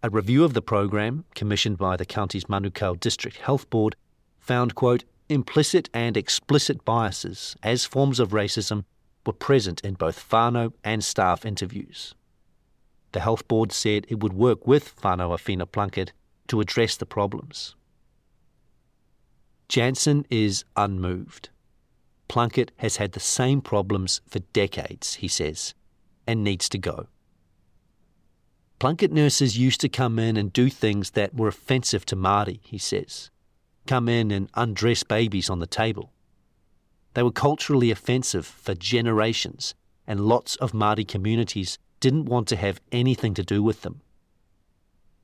A 0.02 0.08
review 0.08 0.42
of 0.42 0.54
the 0.54 0.62
program, 0.62 1.26
commissioned 1.34 1.76
by 1.76 1.98
the 1.98 2.06
Counties 2.06 2.44
Manukau 2.44 2.98
District 2.98 3.36
Health 3.36 3.68
Board, 3.68 3.94
found, 4.38 4.74
quote, 4.74 5.04
implicit 5.28 5.90
and 5.92 6.16
explicit 6.16 6.82
biases 6.86 7.56
as 7.62 7.84
forms 7.84 8.18
of 8.18 8.30
racism 8.30 8.84
were 9.26 9.34
present 9.34 9.82
in 9.82 9.92
both 9.92 10.30
whānau 10.30 10.72
and 10.82 11.04
staff 11.04 11.44
interviews. 11.44 12.14
The 13.12 13.20
health 13.20 13.46
board 13.46 13.72
said 13.72 14.06
it 14.08 14.20
would 14.20 14.32
work 14.32 14.66
with 14.66 14.96
Whānau 15.00 15.36
Awhina 15.36 15.66
Plunket 15.66 16.10
to 16.48 16.60
address 16.60 16.96
the 16.96 17.06
problems. 17.06 17.74
Jansen 19.68 20.26
is 20.30 20.64
unmoved. 20.76 21.50
Plunket 22.28 22.70
has 22.76 22.96
had 22.96 23.12
the 23.12 23.20
same 23.20 23.60
problems 23.60 24.20
for 24.26 24.38
decades, 24.52 25.14
he 25.14 25.28
says, 25.28 25.74
and 26.26 26.42
needs 26.42 26.68
to 26.70 26.78
go. 26.78 27.06
Plunket 28.80 29.12
nurses 29.12 29.56
used 29.56 29.80
to 29.82 29.88
come 29.88 30.18
in 30.18 30.36
and 30.36 30.52
do 30.52 30.68
things 30.68 31.10
that 31.10 31.34
were 31.34 31.48
offensive 31.48 32.04
to 32.06 32.16
Māori, 32.16 32.60
he 32.62 32.78
says. 32.78 33.30
Come 33.86 34.08
in 34.08 34.30
and 34.30 34.50
undress 34.54 35.02
babies 35.02 35.48
on 35.48 35.58
the 35.58 35.66
table. 35.66 36.12
They 37.14 37.22
were 37.22 37.30
culturally 37.30 37.90
offensive 37.90 38.46
for 38.46 38.74
generations, 38.74 39.74
and 40.06 40.20
lots 40.20 40.56
of 40.56 40.72
Māori 40.72 41.06
communities 41.06 41.78
didn't 42.02 42.24
want 42.24 42.48
to 42.48 42.56
have 42.56 42.80
anything 42.90 43.32
to 43.32 43.44
do 43.44 43.62
with 43.62 43.82
them. 43.82 44.00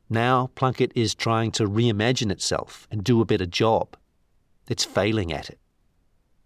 Now 0.08 0.50
Plunket 0.54 0.92
is 0.94 1.14
trying 1.14 1.50
to 1.52 1.66
reimagine 1.66 2.30
itself 2.30 2.86
and 2.88 3.02
do 3.02 3.20
a 3.20 3.26
better 3.26 3.46
job. 3.46 3.96
It's 4.68 4.84
failing 4.84 5.32
at 5.32 5.50
it. 5.50 5.58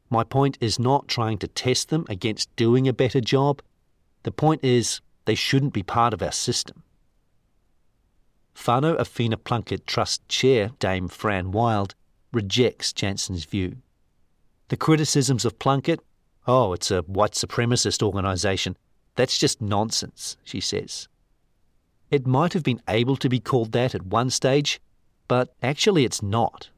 My 0.09 0.25
point 0.25 0.57
is 0.61 0.79
not 0.79 1.07
trying 1.07 1.37
to 1.39 1.49
test 1.49 1.91
them 1.91 2.07
against 2.09 2.55
doing 2.57 2.89
a 2.89 2.95
better 2.95 3.21
job. 3.21 3.61
The 4.23 4.33
point 4.33 4.65
is 4.65 5.01
they 5.27 5.35
shouldn't 5.35 5.75
be 5.75 5.83
part 5.83 6.15
of 6.15 6.23
our 6.23 6.33
system. 6.33 6.83
Whānau 8.57 8.97
Awhina 8.99 9.37
Plunket 9.37 9.85
Trust 9.87 10.27
Chair 10.29 10.71
Dame 10.79 11.09
Fran 11.09 11.51
Wilde 11.51 11.95
rejects 12.33 12.93
Jansen's 12.93 13.45
view. 13.45 13.77
The 14.69 14.77
criticisms 14.79 15.45
of 15.45 15.59
Plunket, 15.59 15.99
oh, 16.47 16.73
it's 16.73 16.91
a 16.91 17.03
white 17.03 17.33
supremacist 17.33 18.03
organisation, 18.03 18.77
that's 19.17 19.39
just 19.39 19.61
nonsense, 19.61 20.37
she 20.45 20.61
says. 20.61 21.09
It 22.11 22.27
might 22.27 22.53
have 22.53 22.63
been 22.63 22.83
able 22.89 23.17
to 23.17 23.29
be 23.29 23.41
called 23.41 23.73
that 23.73 23.95
at 23.95 24.07
one 24.07 24.31
stage, 24.31 24.81
but 25.29 25.55
actually 25.63 26.05
it's 26.05 26.23
not. 26.23 26.71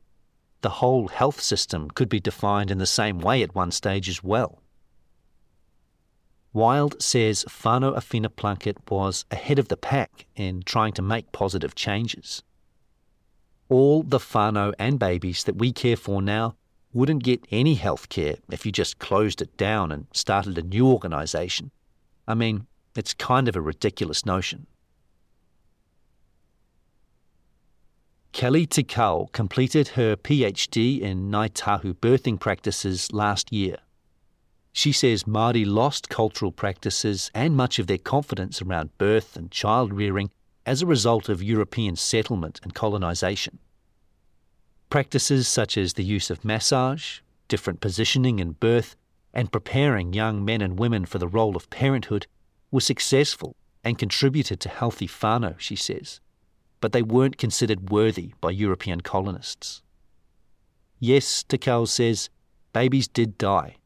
The 0.60 0.80
whole 0.80 1.08
health 1.08 1.40
system 1.40 1.90
could 1.90 2.08
be 2.08 2.20
defined 2.20 2.70
in 2.70 2.78
the 2.78 2.86
same 2.86 3.18
way 3.18 3.42
at 3.42 3.54
one 3.54 3.70
stage 3.70 4.08
as 4.08 4.22
well. 4.22 4.62
Wilde 6.52 7.02
says 7.02 7.44
Whānau 7.48 7.96
Awhina 7.96 8.28
Plunket 8.28 8.76
was 8.88 9.24
ahead 9.32 9.58
of 9.58 9.66
the 9.66 9.76
pack 9.76 10.26
in 10.36 10.62
trying 10.62 10.92
to 10.92 11.02
make 11.02 11.32
positive 11.32 11.74
changes. 11.74 12.44
All 13.68 14.04
the 14.04 14.18
whānau 14.18 14.72
and 14.78 15.00
babies 15.00 15.42
that 15.44 15.56
we 15.56 15.72
care 15.72 15.96
for 15.96 16.22
now 16.22 16.54
wouldn't 16.92 17.24
get 17.24 17.44
any 17.50 17.74
health 17.74 18.08
care 18.08 18.36
if 18.52 18.64
you 18.64 18.70
just 18.70 19.00
closed 19.00 19.42
it 19.42 19.56
down 19.56 19.90
and 19.90 20.06
started 20.12 20.56
a 20.56 20.62
new 20.62 20.86
organisation. 20.86 21.72
I 22.26 22.34
mean, 22.34 22.66
it's 22.96 23.14
kind 23.14 23.48
of 23.48 23.56
a 23.56 23.60
ridiculous 23.60 24.24
notion. 24.24 24.66
Kelly 28.32 28.66
Tikao 28.66 29.30
completed 29.32 29.88
her 29.88 30.16
PhD 30.16 31.00
in 31.00 31.30
Ngāi 31.30 31.50
Tahu 31.50 31.94
birthing 31.94 32.40
practices 32.40 33.12
last 33.12 33.52
year. 33.52 33.76
She 34.72 34.90
says 34.90 35.22
Māori 35.22 35.64
lost 35.64 36.08
cultural 36.08 36.50
practices 36.50 37.30
and 37.32 37.56
much 37.56 37.78
of 37.78 37.86
their 37.86 37.98
confidence 37.98 38.60
around 38.60 38.98
birth 38.98 39.36
and 39.36 39.52
child 39.52 39.92
rearing 39.92 40.30
as 40.66 40.82
a 40.82 40.86
result 40.86 41.28
of 41.28 41.44
European 41.44 41.94
settlement 41.94 42.58
and 42.64 42.74
colonisation. 42.74 43.60
Practices 44.90 45.46
such 45.46 45.78
as 45.78 45.92
the 45.92 46.02
use 46.02 46.28
of 46.28 46.44
massage, 46.44 47.20
different 47.46 47.80
positioning 47.80 48.40
in 48.40 48.52
birth, 48.52 48.96
and 49.34 49.52
preparing 49.52 50.14
young 50.14 50.44
men 50.44 50.62
and 50.62 50.78
women 50.78 51.04
for 51.04 51.18
the 51.18 51.28
role 51.28 51.56
of 51.56 51.68
parenthood 51.68 52.26
were 52.70 52.80
successful 52.80 53.56
and 53.82 53.98
contributed 53.98 54.60
to 54.60 54.68
healthy 54.68 55.06
whānau, 55.06 55.58
she 55.58 55.76
says, 55.76 56.20
but 56.80 56.92
they 56.92 57.02
weren't 57.02 57.36
considered 57.36 57.90
worthy 57.90 58.32
by 58.40 58.50
European 58.50 59.00
colonists. 59.00 59.82
Yes, 61.00 61.44
Tikao 61.48 61.86
says, 61.86 62.30
babies 62.72 63.08
did 63.08 63.36
die, 63.36 63.76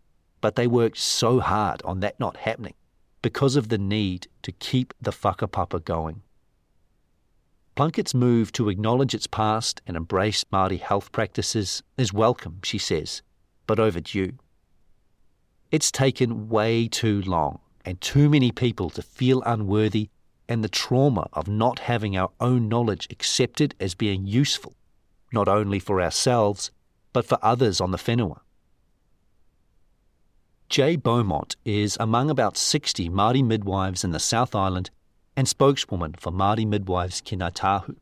but 0.40 0.54
they 0.54 0.66
worked 0.66 0.98
so 0.98 1.40
hard 1.40 1.82
on 1.84 2.00
that 2.00 2.20
not 2.20 2.37
happening 2.37 2.74
because 3.22 3.56
of 3.56 3.68
the 3.68 3.78
need 3.78 4.28
to 4.42 4.52
keep 4.52 4.94
the 5.00 5.11
whakapapa 5.11 5.84
going. 5.84 6.22
Plunket's 7.74 8.14
move 8.14 8.52
to 8.52 8.68
acknowledge 8.68 9.14
its 9.14 9.26
past 9.26 9.80
and 9.87 9.96
embrace 9.96 10.44
Māori 10.52 10.80
health 10.80 11.12
practices 11.12 11.82
is 11.96 12.12
welcome, 12.12 12.58
she 12.62 12.78
says, 12.78 13.22
but 13.66 13.78
overdue. 13.78 14.32
It's 15.70 15.90
taken 15.90 16.48
way 16.48 16.88
too 16.88 17.20
long 17.22 17.61
and 17.85 18.00
too 18.00 18.31
many 18.31 18.50
people 18.50 18.88
to 18.90 19.02
feel 19.02 19.42
unworthy 19.42 20.09
and 20.48 20.64
the 20.64 20.68
trauma 20.68 21.28
of 21.35 21.46
not 21.46 21.81
having 21.81 22.16
our 22.16 22.31
own 22.40 22.68
knowledge 22.68 23.07
accepted 23.11 23.74
as 23.78 23.94
being 23.94 24.26
useful, 24.26 24.74
not 25.33 25.46
only 25.46 25.78
for 25.78 26.00
ourselves, 26.00 26.70
but 27.12 27.26
for 27.26 27.38
others 27.42 27.81
on 27.81 27.90
the 27.90 27.98
whenua. 27.98 28.40
Jay 30.70 30.96
Beaumont 30.96 31.57
is 31.64 31.96
among 32.00 32.31
about 32.31 32.57
60 32.57 33.11
Māori 33.11 33.44
midwives 33.44 34.04
in 34.04 34.11
the 34.12 34.18
South 34.18 34.54
Island 34.54 34.90
and 35.37 35.46
spokeswoman 35.46 36.14
for 36.18 36.33
Māori 36.33 36.66
Midwives 36.66 37.20
Ki 37.20 37.37
Ngāi 37.37 37.52
Tahu. 37.52 37.96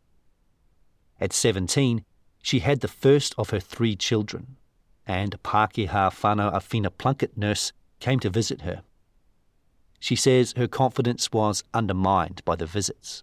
At 1.20 1.32
17, 1.32 2.04
she 2.42 2.60
had 2.60 2.80
the 2.80 2.88
first 2.88 3.34
of 3.38 3.50
her 3.50 3.60
three 3.60 3.96
children, 3.96 4.56
and 5.06 5.40
Pākehā 5.42 6.10
Whānau 6.10 6.52
Awhina 6.52 6.90
Plunket 6.90 7.36
nurse 7.36 7.72
came 8.00 8.18
to 8.20 8.30
visit 8.30 8.62
her. 8.62 8.82
She 10.00 10.16
says 10.16 10.54
her 10.56 10.68
confidence 10.68 11.32
was 11.32 11.64
undermined 11.72 12.42
by 12.44 12.56
the 12.56 12.66
visits. 12.66 13.22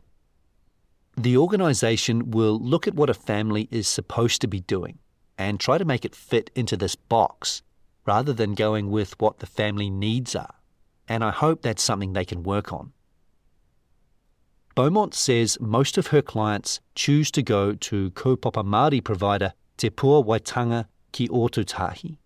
The 1.16 1.38
organisation 1.38 2.32
will 2.32 2.60
look 2.60 2.88
at 2.88 2.96
what 2.96 3.10
a 3.10 3.14
family 3.14 3.68
is 3.70 3.88
supposed 3.88 4.42
to 4.42 4.48
be 4.48 4.62
doing 4.62 4.98
and 5.38 5.60
try 5.60 5.78
to 5.78 5.86
make 5.86 6.06
it 6.06 6.16
fit 6.16 6.50
into 6.56 6.76
this 6.76 6.96
box 6.96 7.62
rather 8.06 8.34
than 8.34 8.56
going 8.56 8.90
with 8.90 9.20
what 9.20 9.40
the 9.40 9.46
family 9.46 9.90
needs 9.90 10.36
are. 10.36 10.56
And 11.08 11.24
I 11.24 11.32
hope 11.32 11.62
that's 11.62 11.84
something 11.84 12.14
they 12.14 12.26
can 12.26 12.44
work 12.44 12.74
on. 12.74 12.94
Beaumont 14.76 15.14
says 15.14 15.60
most 15.60 16.00
of 16.00 16.08
her 16.08 16.22
clients 16.22 16.80
choose 16.96 17.30
to 17.32 17.44
go 17.44 17.76
to 17.76 18.10
kaupapa 18.12 18.64
Māori 18.66 19.04
provider 19.04 19.54
Te 19.78 19.92
Puawaitanga 19.92 20.86
ki 21.14 21.30
Ōtautahi. 21.30 22.18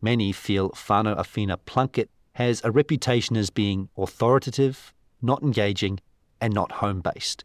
Many 0.00 0.32
feel 0.32 0.70
Whānau 0.70 1.16
Awhina 1.18 1.58
Plunket 1.66 2.08
has 2.32 2.62
a 2.64 2.70
reputation 2.70 3.36
as 3.36 3.50
being 3.50 3.90
authoritative, 3.98 4.94
not 5.20 5.42
engaging, 5.42 6.00
and 6.40 6.54
not 6.54 6.72
home 6.72 7.00
based. 7.00 7.44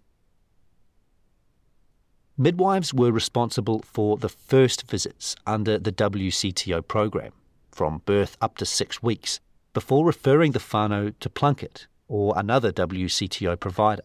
Midwives 2.38 2.94
were 2.94 3.12
responsible 3.12 3.84
for 3.86 4.18
the 4.18 4.30
first 4.30 4.90
visits 4.90 5.36
under 5.46 5.78
the 5.78 5.92
WCTO 5.92 6.88
program 6.88 7.34
from 7.72 8.02
birth 8.06 8.36
up 8.42 8.58
to 8.58 8.66
six 8.66 9.04
weeks 9.04 9.40
before 9.74 10.06
referring 10.06 10.52
the 10.52 10.60
whānau 10.60 11.14
to 11.20 11.30
Plunket 11.30 11.88
or 12.08 12.34
another 12.36 12.72
WCTO 12.72 13.60
provider. 13.60 14.04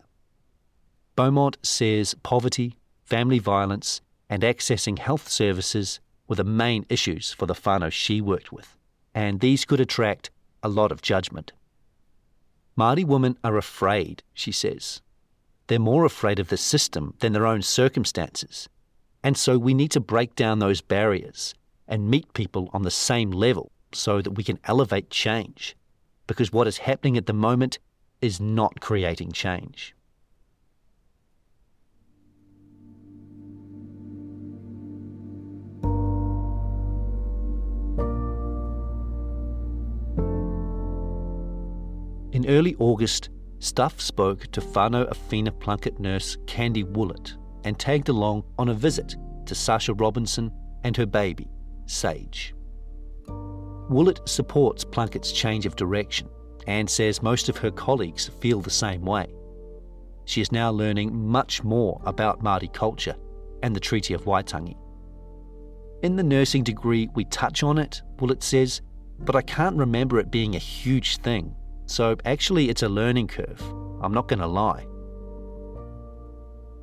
Beaumont 1.16 1.57
says 1.62 2.14
poverty, 2.23 2.77
family 3.05 3.38
violence, 3.38 4.01
and 4.29 4.42
accessing 4.42 4.99
health 4.99 5.29
services 5.29 5.99
were 6.28 6.36
the 6.36 6.44
main 6.44 6.84
issues 6.88 7.32
for 7.32 7.46
the 7.46 7.54
whānau 7.54 7.90
she 7.90 8.20
worked 8.20 8.52
with. 8.52 8.76
and 9.16 9.40
these 9.40 9.64
could 9.64 9.80
attract 9.80 10.30
a 10.62 10.68
lot 10.68 10.92
of 10.92 11.00
judgment. 11.00 11.52
Māori 12.78 13.02
women 13.02 13.38
are 13.42 13.56
afraid, 13.56 14.22
she 14.34 14.52
says. 14.52 15.00
They're 15.68 15.78
more 15.78 16.04
afraid 16.04 16.38
of 16.38 16.48
the 16.48 16.58
system 16.58 17.14
than 17.20 17.32
their 17.32 17.46
own 17.46 17.62
circumstances. 17.62 18.68
And 19.24 19.38
so 19.38 19.56
we 19.56 19.72
need 19.72 19.90
to 19.92 20.00
break 20.00 20.36
down 20.36 20.58
those 20.58 20.82
barriers 20.82 21.54
and 21.88 22.10
meet 22.10 22.34
people 22.34 22.68
on 22.74 22.82
the 22.82 22.90
same 22.90 23.30
level 23.30 23.72
so 23.90 24.20
that 24.20 24.32
we 24.32 24.44
can 24.44 24.58
elevate 24.64 25.08
change. 25.08 25.74
Because 26.26 26.52
what 26.52 26.66
is 26.66 26.76
happening 26.78 27.16
at 27.16 27.24
the 27.24 27.32
moment 27.32 27.78
is 28.20 28.38
not 28.38 28.80
creating 28.80 29.32
change. 29.32 29.95
In 42.46 42.54
early 42.54 42.76
August, 42.78 43.30
Stuff 43.59 44.00
spoke 44.00 44.46
to 44.52 44.61
whānau 44.61 45.11
Awhina 45.11 45.50
Plunket 45.50 45.98
nurse 45.98 46.37
Candy 46.46 46.85
Woollett 46.85 47.37
and 47.64 47.76
tagged 47.76 48.09
along 48.09 48.44
on 48.56 48.68
a 48.68 48.74
visit 48.74 49.16
to 49.46 49.54
Sasha 49.56 49.94
Robinson 49.94 50.52
and 50.85 50.96
her 50.96 51.06
baby, 51.06 51.48
Sage. 51.87 52.54
Woollett 53.26 54.20
supports 54.28 54.85
Plunket's 54.85 55.32
change 55.32 55.66
of 55.66 55.74
direction 55.74 56.28
and 56.68 56.88
says 56.88 57.20
most 57.20 57.48
of 57.48 57.56
her 57.56 57.72
colleagues 57.72 58.30
feel 58.40 58.61
the 58.61 58.70
same 58.70 59.04
way. 59.04 59.26
She 60.24 60.40
is 60.40 60.52
now 60.52 60.70
learning 60.70 61.16
much 61.28 61.64
more 61.64 62.00
about 62.04 62.44
Māori 62.44 62.72
culture 62.72 63.16
and 63.64 63.74
the 63.74 63.80
Treaty 63.80 64.14
of 64.14 64.24
Waitangi. 64.24 64.76
In 66.04 66.14
the 66.14 66.22
nursing 66.22 66.62
degree, 66.62 67.09
we 67.12 67.24
touch 67.24 67.64
on 67.64 67.76
it, 67.76 68.02
Woollett 68.20 68.44
says, 68.44 68.82
but 69.18 69.35
I 69.35 69.42
can't 69.42 69.76
remember 69.76 70.20
it 70.20 70.30
being 70.30 70.54
a 70.54 70.61
huge 70.61 71.16
thing 71.16 71.56
so 71.87 72.16
actually, 72.25 72.68
it's 72.68 72.83
a 72.83 72.88
learning 72.88 73.29
curve. 73.29 73.62
I'm 74.03 74.12
not 74.12 74.29
going 74.29 74.40
to 74.40 74.46
lie. 74.46 74.87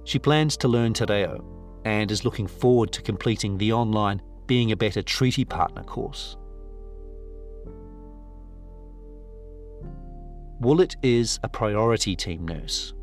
She 0.06 0.18
plans 0.18 0.58
to 0.58 0.68
learn 0.68 0.94
Te 0.94 1.06
Reo 1.06 1.82
and 1.86 2.10
is 2.10 2.26
looking 2.26 2.48
forward 2.48 2.92
to 2.94 3.02
completing 3.02 3.58
the 3.58 3.74
online 3.74 4.22
Being 4.48 4.72
a 4.72 4.76
Better 4.76 5.02
Treaty 5.02 5.46
Partner 5.46 5.84
course. 5.84 6.38
Woollett 10.60 10.96
is 11.04 11.40
a 11.44 11.50
priority 11.50 12.16
team 12.16 12.48
nurse. 12.48 12.94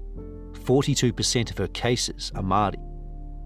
42% 0.53 1.51
of 1.51 1.59
her 1.59 1.69
cases 1.69 2.33
are 2.35 2.43
Māori. 2.43 2.83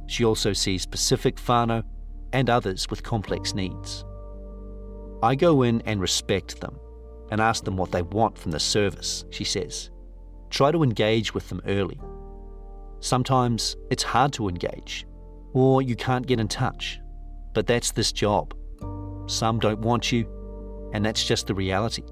She 0.07 0.25
also 0.25 0.53
sees 0.53 0.87
Pacific 0.87 1.37
whānau 1.37 1.83
and 2.33 2.49
others 2.49 2.89
with 2.91 3.03
complex 3.03 3.55
needs. 3.55 4.05
I 5.23 5.35
go 5.35 5.63
in 5.63 5.81
and 5.83 6.01
respect 6.01 6.61
them 6.61 6.79
and 7.31 7.41
ask 7.41 7.65
them 7.65 7.77
what 7.77 7.91
they 7.91 8.03
want 8.03 8.39
from 8.39 8.51
the 8.53 8.61
service, 8.61 9.25
she 9.31 9.45
says. 9.45 9.91
Try 10.51 10.71
to 10.71 10.83
engage 10.83 11.35
with 11.35 11.49
them 11.49 11.61
early. 11.67 12.01
Sometimes 13.01 13.77
it's 13.91 14.03
hard 14.03 14.33
to 14.35 14.49
engage, 14.49 15.07
or 15.53 15.83
you 15.83 15.97
can't 15.97 16.27
get 16.27 16.41
in 16.41 16.49
touch, 16.49 17.01
but 17.53 17.67
that's 17.67 17.93
this 17.93 18.13
job. 18.13 18.55
Some 19.27 19.59
don't 19.59 19.81
want 19.81 20.13
you, 20.13 20.27
and 20.93 21.05
that's 21.05 21.25
just 21.25 21.47
the 21.47 21.55
reality. 21.55 22.05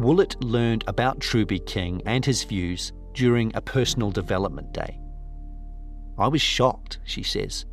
Woollett 0.00 0.36
learned 0.42 0.84
about 0.86 1.20
Truby 1.20 1.58
King 1.58 2.00
and 2.06 2.24
his 2.24 2.44
views 2.44 2.92
during 3.14 3.50
a 3.54 3.60
personal 3.60 4.12
development 4.12 4.72
day. 4.72 5.00
I 6.18 6.28
was 6.28 6.40
shocked, 6.40 7.00
she 7.04 7.22
says, 7.24 7.64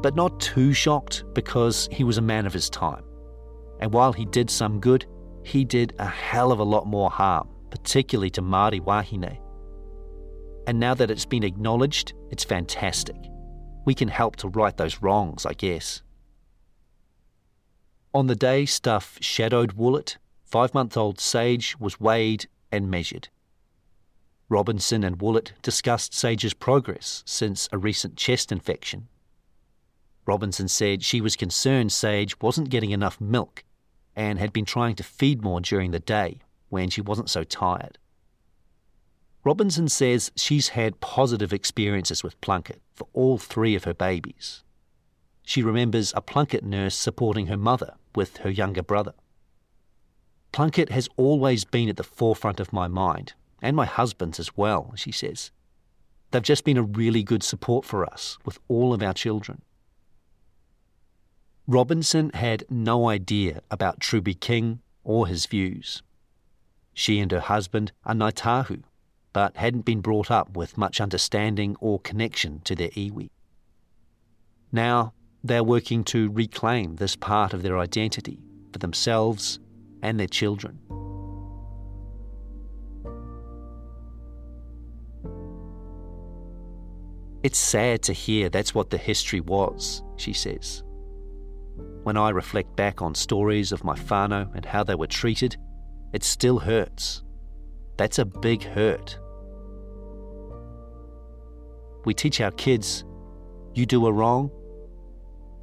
but 0.00 0.16
not 0.16 0.40
too 0.40 0.72
shocked 0.72 1.24
because 1.34 1.88
he 1.92 2.04
was 2.04 2.18
a 2.18 2.22
man 2.22 2.46
of 2.46 2.52
his 2.52 2.70
time. 2.70 3.04
And 3.80 3.92
while 3.92 4.12
he 4.12 4.24
did 4.24 4.48
some 4.48 4.80
good, 4.80 5.06
he 5.44 5.64
did 5.64 5.94
a 5.98 6.06
hell 6.06 6.52
of 6.52 6.60
a 6.60 6.64
lot 6.64 6.86
more 6.86 7.10
harm, 7.10 7.48
particularly 7.70 8.30
to 8.30 8.42
Māori 8.42 8.80
Wahine. 8.80 9.38
And 10.66 10.78
now 10.78 10.94
that 10.94 11.10
it's 11.10 11.26
been 11.26 11.42
acknowledged, 11.42 12.14
it's 12.30 12.44
fantastic. 12.44 13.16
We 13.84 13.94
can 13.94 14.08
help 14.08 14.36
to 14.36 14.48
right 14.48 14.76
those 14.76 15.02
wrongs, 15.02 15.44
I 15.44 15.54
guess. 15.54 16.02
On 18.14 18.26
the 18.26 18.36
day 18.36 18.66
Stuff 18.66 19.18
shadowed 19.20 19.72
Woollett, 19.72 20.18
five 20.44 20.74
month 20.74 20.96
old 20.96 21.18
Sage 21.18 21.76
was 21.80 21.98
weighed 21.98 22.46
and 22.70 22.90
measured. 22.90 23.28
Robinson 24.48 25.02
and 25.02 25.20
Woollett 25.20 25.54
discussed 25.62 26.14
Sage's 26.14 26.54
progress 26.54 27.22
since 27.26 27.68
a 27.72 27.78
recent 27.78 28.16
chest 28.16 28.52
infection 28.52 29.08
Robinson 30.26 30.68
said 30.68 31.02
she 31.02 31.20
was 31.20 31.36
concerned 31.36 31.92
Sage 31.92 32.40
wasn't 32.40 32.70
getting 32.70 32.90
enough 32.90 33.20
milk 33.20 33.64
and 34.14 34.38
had 34.38 34.52
been 34.52 34.64
trying 34.64 34.94
to 34.96 35.02
feed 35.02 35.42
more 35.42 35.60
during 35.60 35.90
the 35.90 36.00
day 36.00 36.38
when 36.68 36.90
she 36.90 37.00
wasn't 37.00 37.30
so 37.30 37.44
tired. 37.44 37.98
Robinson 39.44 39.88
says 39.88 40.30
she's 40.36 40.68
had 40.68 41.00
positive 41.00 41.52
experiences 41.52 42.22
with 42.22 42.40
Plunket 42.40 42.78
for 42.94 43.08
all 43.12 43.38
three 43.38 43.74
of 43.74 43.84
her 43.84 43.94
babies. 43.94 44.62
She 45.44 45.62
remembers 45.62 46.12
a 46.14 46.22
Plunket 46.22 46.62
nurse 46.62 46.94
supporting 46.94 47.48
her 47.48 47.56
mother 47.56 47.94
with 48.14 48.38
her 48.38 48.50
younger 48.50 48.82
brother. 48.82 49.14
Plunket 50.52 50.90
has 50.90 51.08
always 51.16 51.64
been 51.64 51.88
at 51.88 51.96
the 51.96 52.04
forefront 52.04 52.60
of 52.60 52.72
my 52.72 52.86
mind, 52.86 53.32
and 53.60 53.74
my 53.74 53.86
husband's 53.86 54.38
as 54.38 54.56
well, 54.56 54.92
she 54.94 55.10
says. 55.10 55.50
They've 56.30 56.42
just 56.42 56.64
been 56.64 56.76
a 56.76 56.82
really 56.82 57.22
good 57.22 57.42
support 57.42 57.84
for 57.84 58.04
us 58.04 58.38
with 58.44 58.58
all 58.68 58.94
of 58.94 59.02
our 59.02 59.14
children. 59.14 59.62
Robinson 61.68 62.30
had 62.34 62.64
no 62.68 63.08
idea 63.08 63.60
about 63.70 64.00
Truby 64.00 64.34
King 64.34 64.80
or 65.04 65.28
his 65.28 65.46
views. 65.46 66.02
She 66.92 67.20
and 67.20 67.30
her 67.30 67.40
husband 67.40 67.92
are 68.04 68.14
Ngāi 68.14 68.32
Tahu, 68.32 68.82
but 69.32 69.56
hadn't 69.56 69.84
been 69.84 70.00
brought 70.00 70.30
up 70.30 70.56
with 70.56 70.76
much 70.76 71.00
understanding 71.00 71.76
or 71.78 72.00
connection 72.00 72.60
to 72.64 72.74
their 72.74 72.90
iwi. 72.90 73.30
Now 74.72 75.14
they're 75.44 75.62
working 75.62 76.02
to 76.04 76.30
reclaim 76.30 76.96
this 76.96 77.14
part 77.14 77.54
of 77.54 77.62
their 77.62 77.78
identity 77.78 78.40
for 78.72 78.80
themselves 78.80 79.60
and 80.02 80.18
their 80.18 80.26
children. 80.26 80.80
It's 87.44 87.58
sad 87.58 88.02
to 88.02 88.12
hear 88.12 88.48
that's 88.48 88.74
what 88.74 88.90
the 88.90 88.98
history 88.98 89.40
was, 89.40 90.02
she 90.16 90.32
says. 90.32 90.82
When 92.02 92.16
I 92.16 92.30
reflect 92.30 92.74
back 92.76 93.00
on 93.00 93.14
stories 93.14 93.70
of 93.70 93.84
my 93.84 93.94
whānau 93.94 94.52
and 94.54 94.64
how 94.64 94.82
they 94.82 94.96
were 94.96 95.06
treated, 95.06 95.56
it 96.12 96.24
still 96.24 96.58
hurts. 96.58 97.22
That's 97.96 98.18
a 98.18 98.24
big 98.24 98.64
hurt. 98.64 99.18
We 102.04 102.14
teach 102.14 102.40
our 102.40 102.50
kids 102.50 103.04
you 103.74 103.86
do 103.86 104.06
a 104.06 104.12
wrong, 104.12 104.50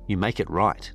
you 0.07 0.17
make 0.17 0.39
it 0.39 0.49
right. 0.49 0.91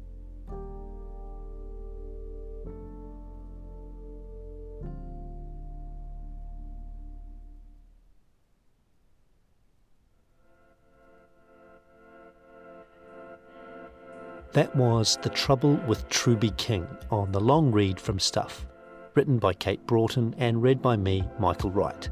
That 14.55 14.77
was 14.77 15.19
The 15.21 15.31
Trouble 15.31 15.75
with 15.85 16.09
Truby 16.11 16.51
King 16.51 16.87
on 17.11 17.33
the 17.33 17.41
long 17.41 17.73
read 17.73 17.99
from 17.99 18.21
Stuff, 18.21 18.69
written 19.17 19.39
by 19.39 19.53
Kate 19.53 19.85
Broughton 19.85 20.33
and 20.39 20.63
read 20.63 20.81
by 20.81 20.97
me, 20.97 21.25
Michael 21.41 21.73
Wright. 21.73 22.09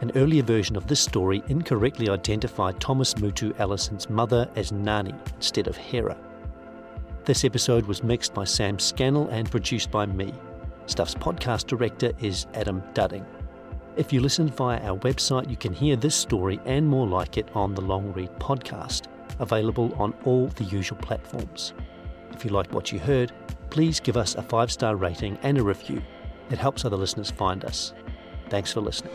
An 0.00 0.10
earlier 0.14 0.42
version 0.42 0.74
of 0.74 0.86
this 0.86 1.00
story 1.00 1.42
incorrectly 1.48 2.08
identified 2.08 2.80
Thomas 2.80 3.12
Mutu 3.12 3.54
Ellison's 3.60 4.08
mother 4.08 4.48
as 4.56 4.72
Nani 4.72 5.12
instead 5.34 5.66
of 5.66 5.76
Hera. 5.76 6.16
This 7.26 7.44
episode 7.44 7.84
was 7.84 8.02
mixed 8.02 8.32
by 8.32 8.44
Sam 8.44 8.78
Scannell 8.78 9.28
and 9.28 9.50
produced 9.50 9.90
by 9.90 10.06
me. 10.06 10.32
Stuff's 10.86 11.14
podcast 11.14 11.66
director 11.66 12.12
is 12.22 12.46
Adam 12.54 12.82
Dudding. 12.94 13.26
If 13.96 14.14
you 14.14 14.20
listen 14.22 14.48
via 14.48 14.80
our 14.80 14.96
website, 15.00 15.50
you 15.50 15.56
can 15.56 15.74
hear 15.74 15.96
this 15.96 16.14
story 16.14 16.58
and 16.64 16.88
more 16.88 17.06
like 17.06 17.36
it 17.36 17.50
on 17.54 17.74
the 17.74 17.82
Long 17.82 18.14
Read 18.14 18.30
podcast 18.38 19.11
available 19.38 19.94
on 19.94 20.14
all 20.24 20.48
the 20.48 20.64
usual 20.64 20.98
platforms. 20.98 21.72
If 22.32 22.44
you 22.44 22.50
liked 22.50 22.72
what 22.72 22.92
you 22.92 22.98
heard, 22.98 23.32
please 23.70 24.00
give 24.00 24.16
us 24.16 24.34
a 24.34 24.42
five 24.42 24.70
star 24.70 24.96
rating 24.96 25.38
and 25.42 25.58
a 25.58 25.62
review. 25.62 26.02
It 26.50 26.58
helps 26.58 26.84
other 26.84 26.96
listeners 26.96 27.30
find 27.30 27.64
us. 27.64 27.94
Thanks 28.50 28.72
for 28.72 28.80
listening. 28.80 29.14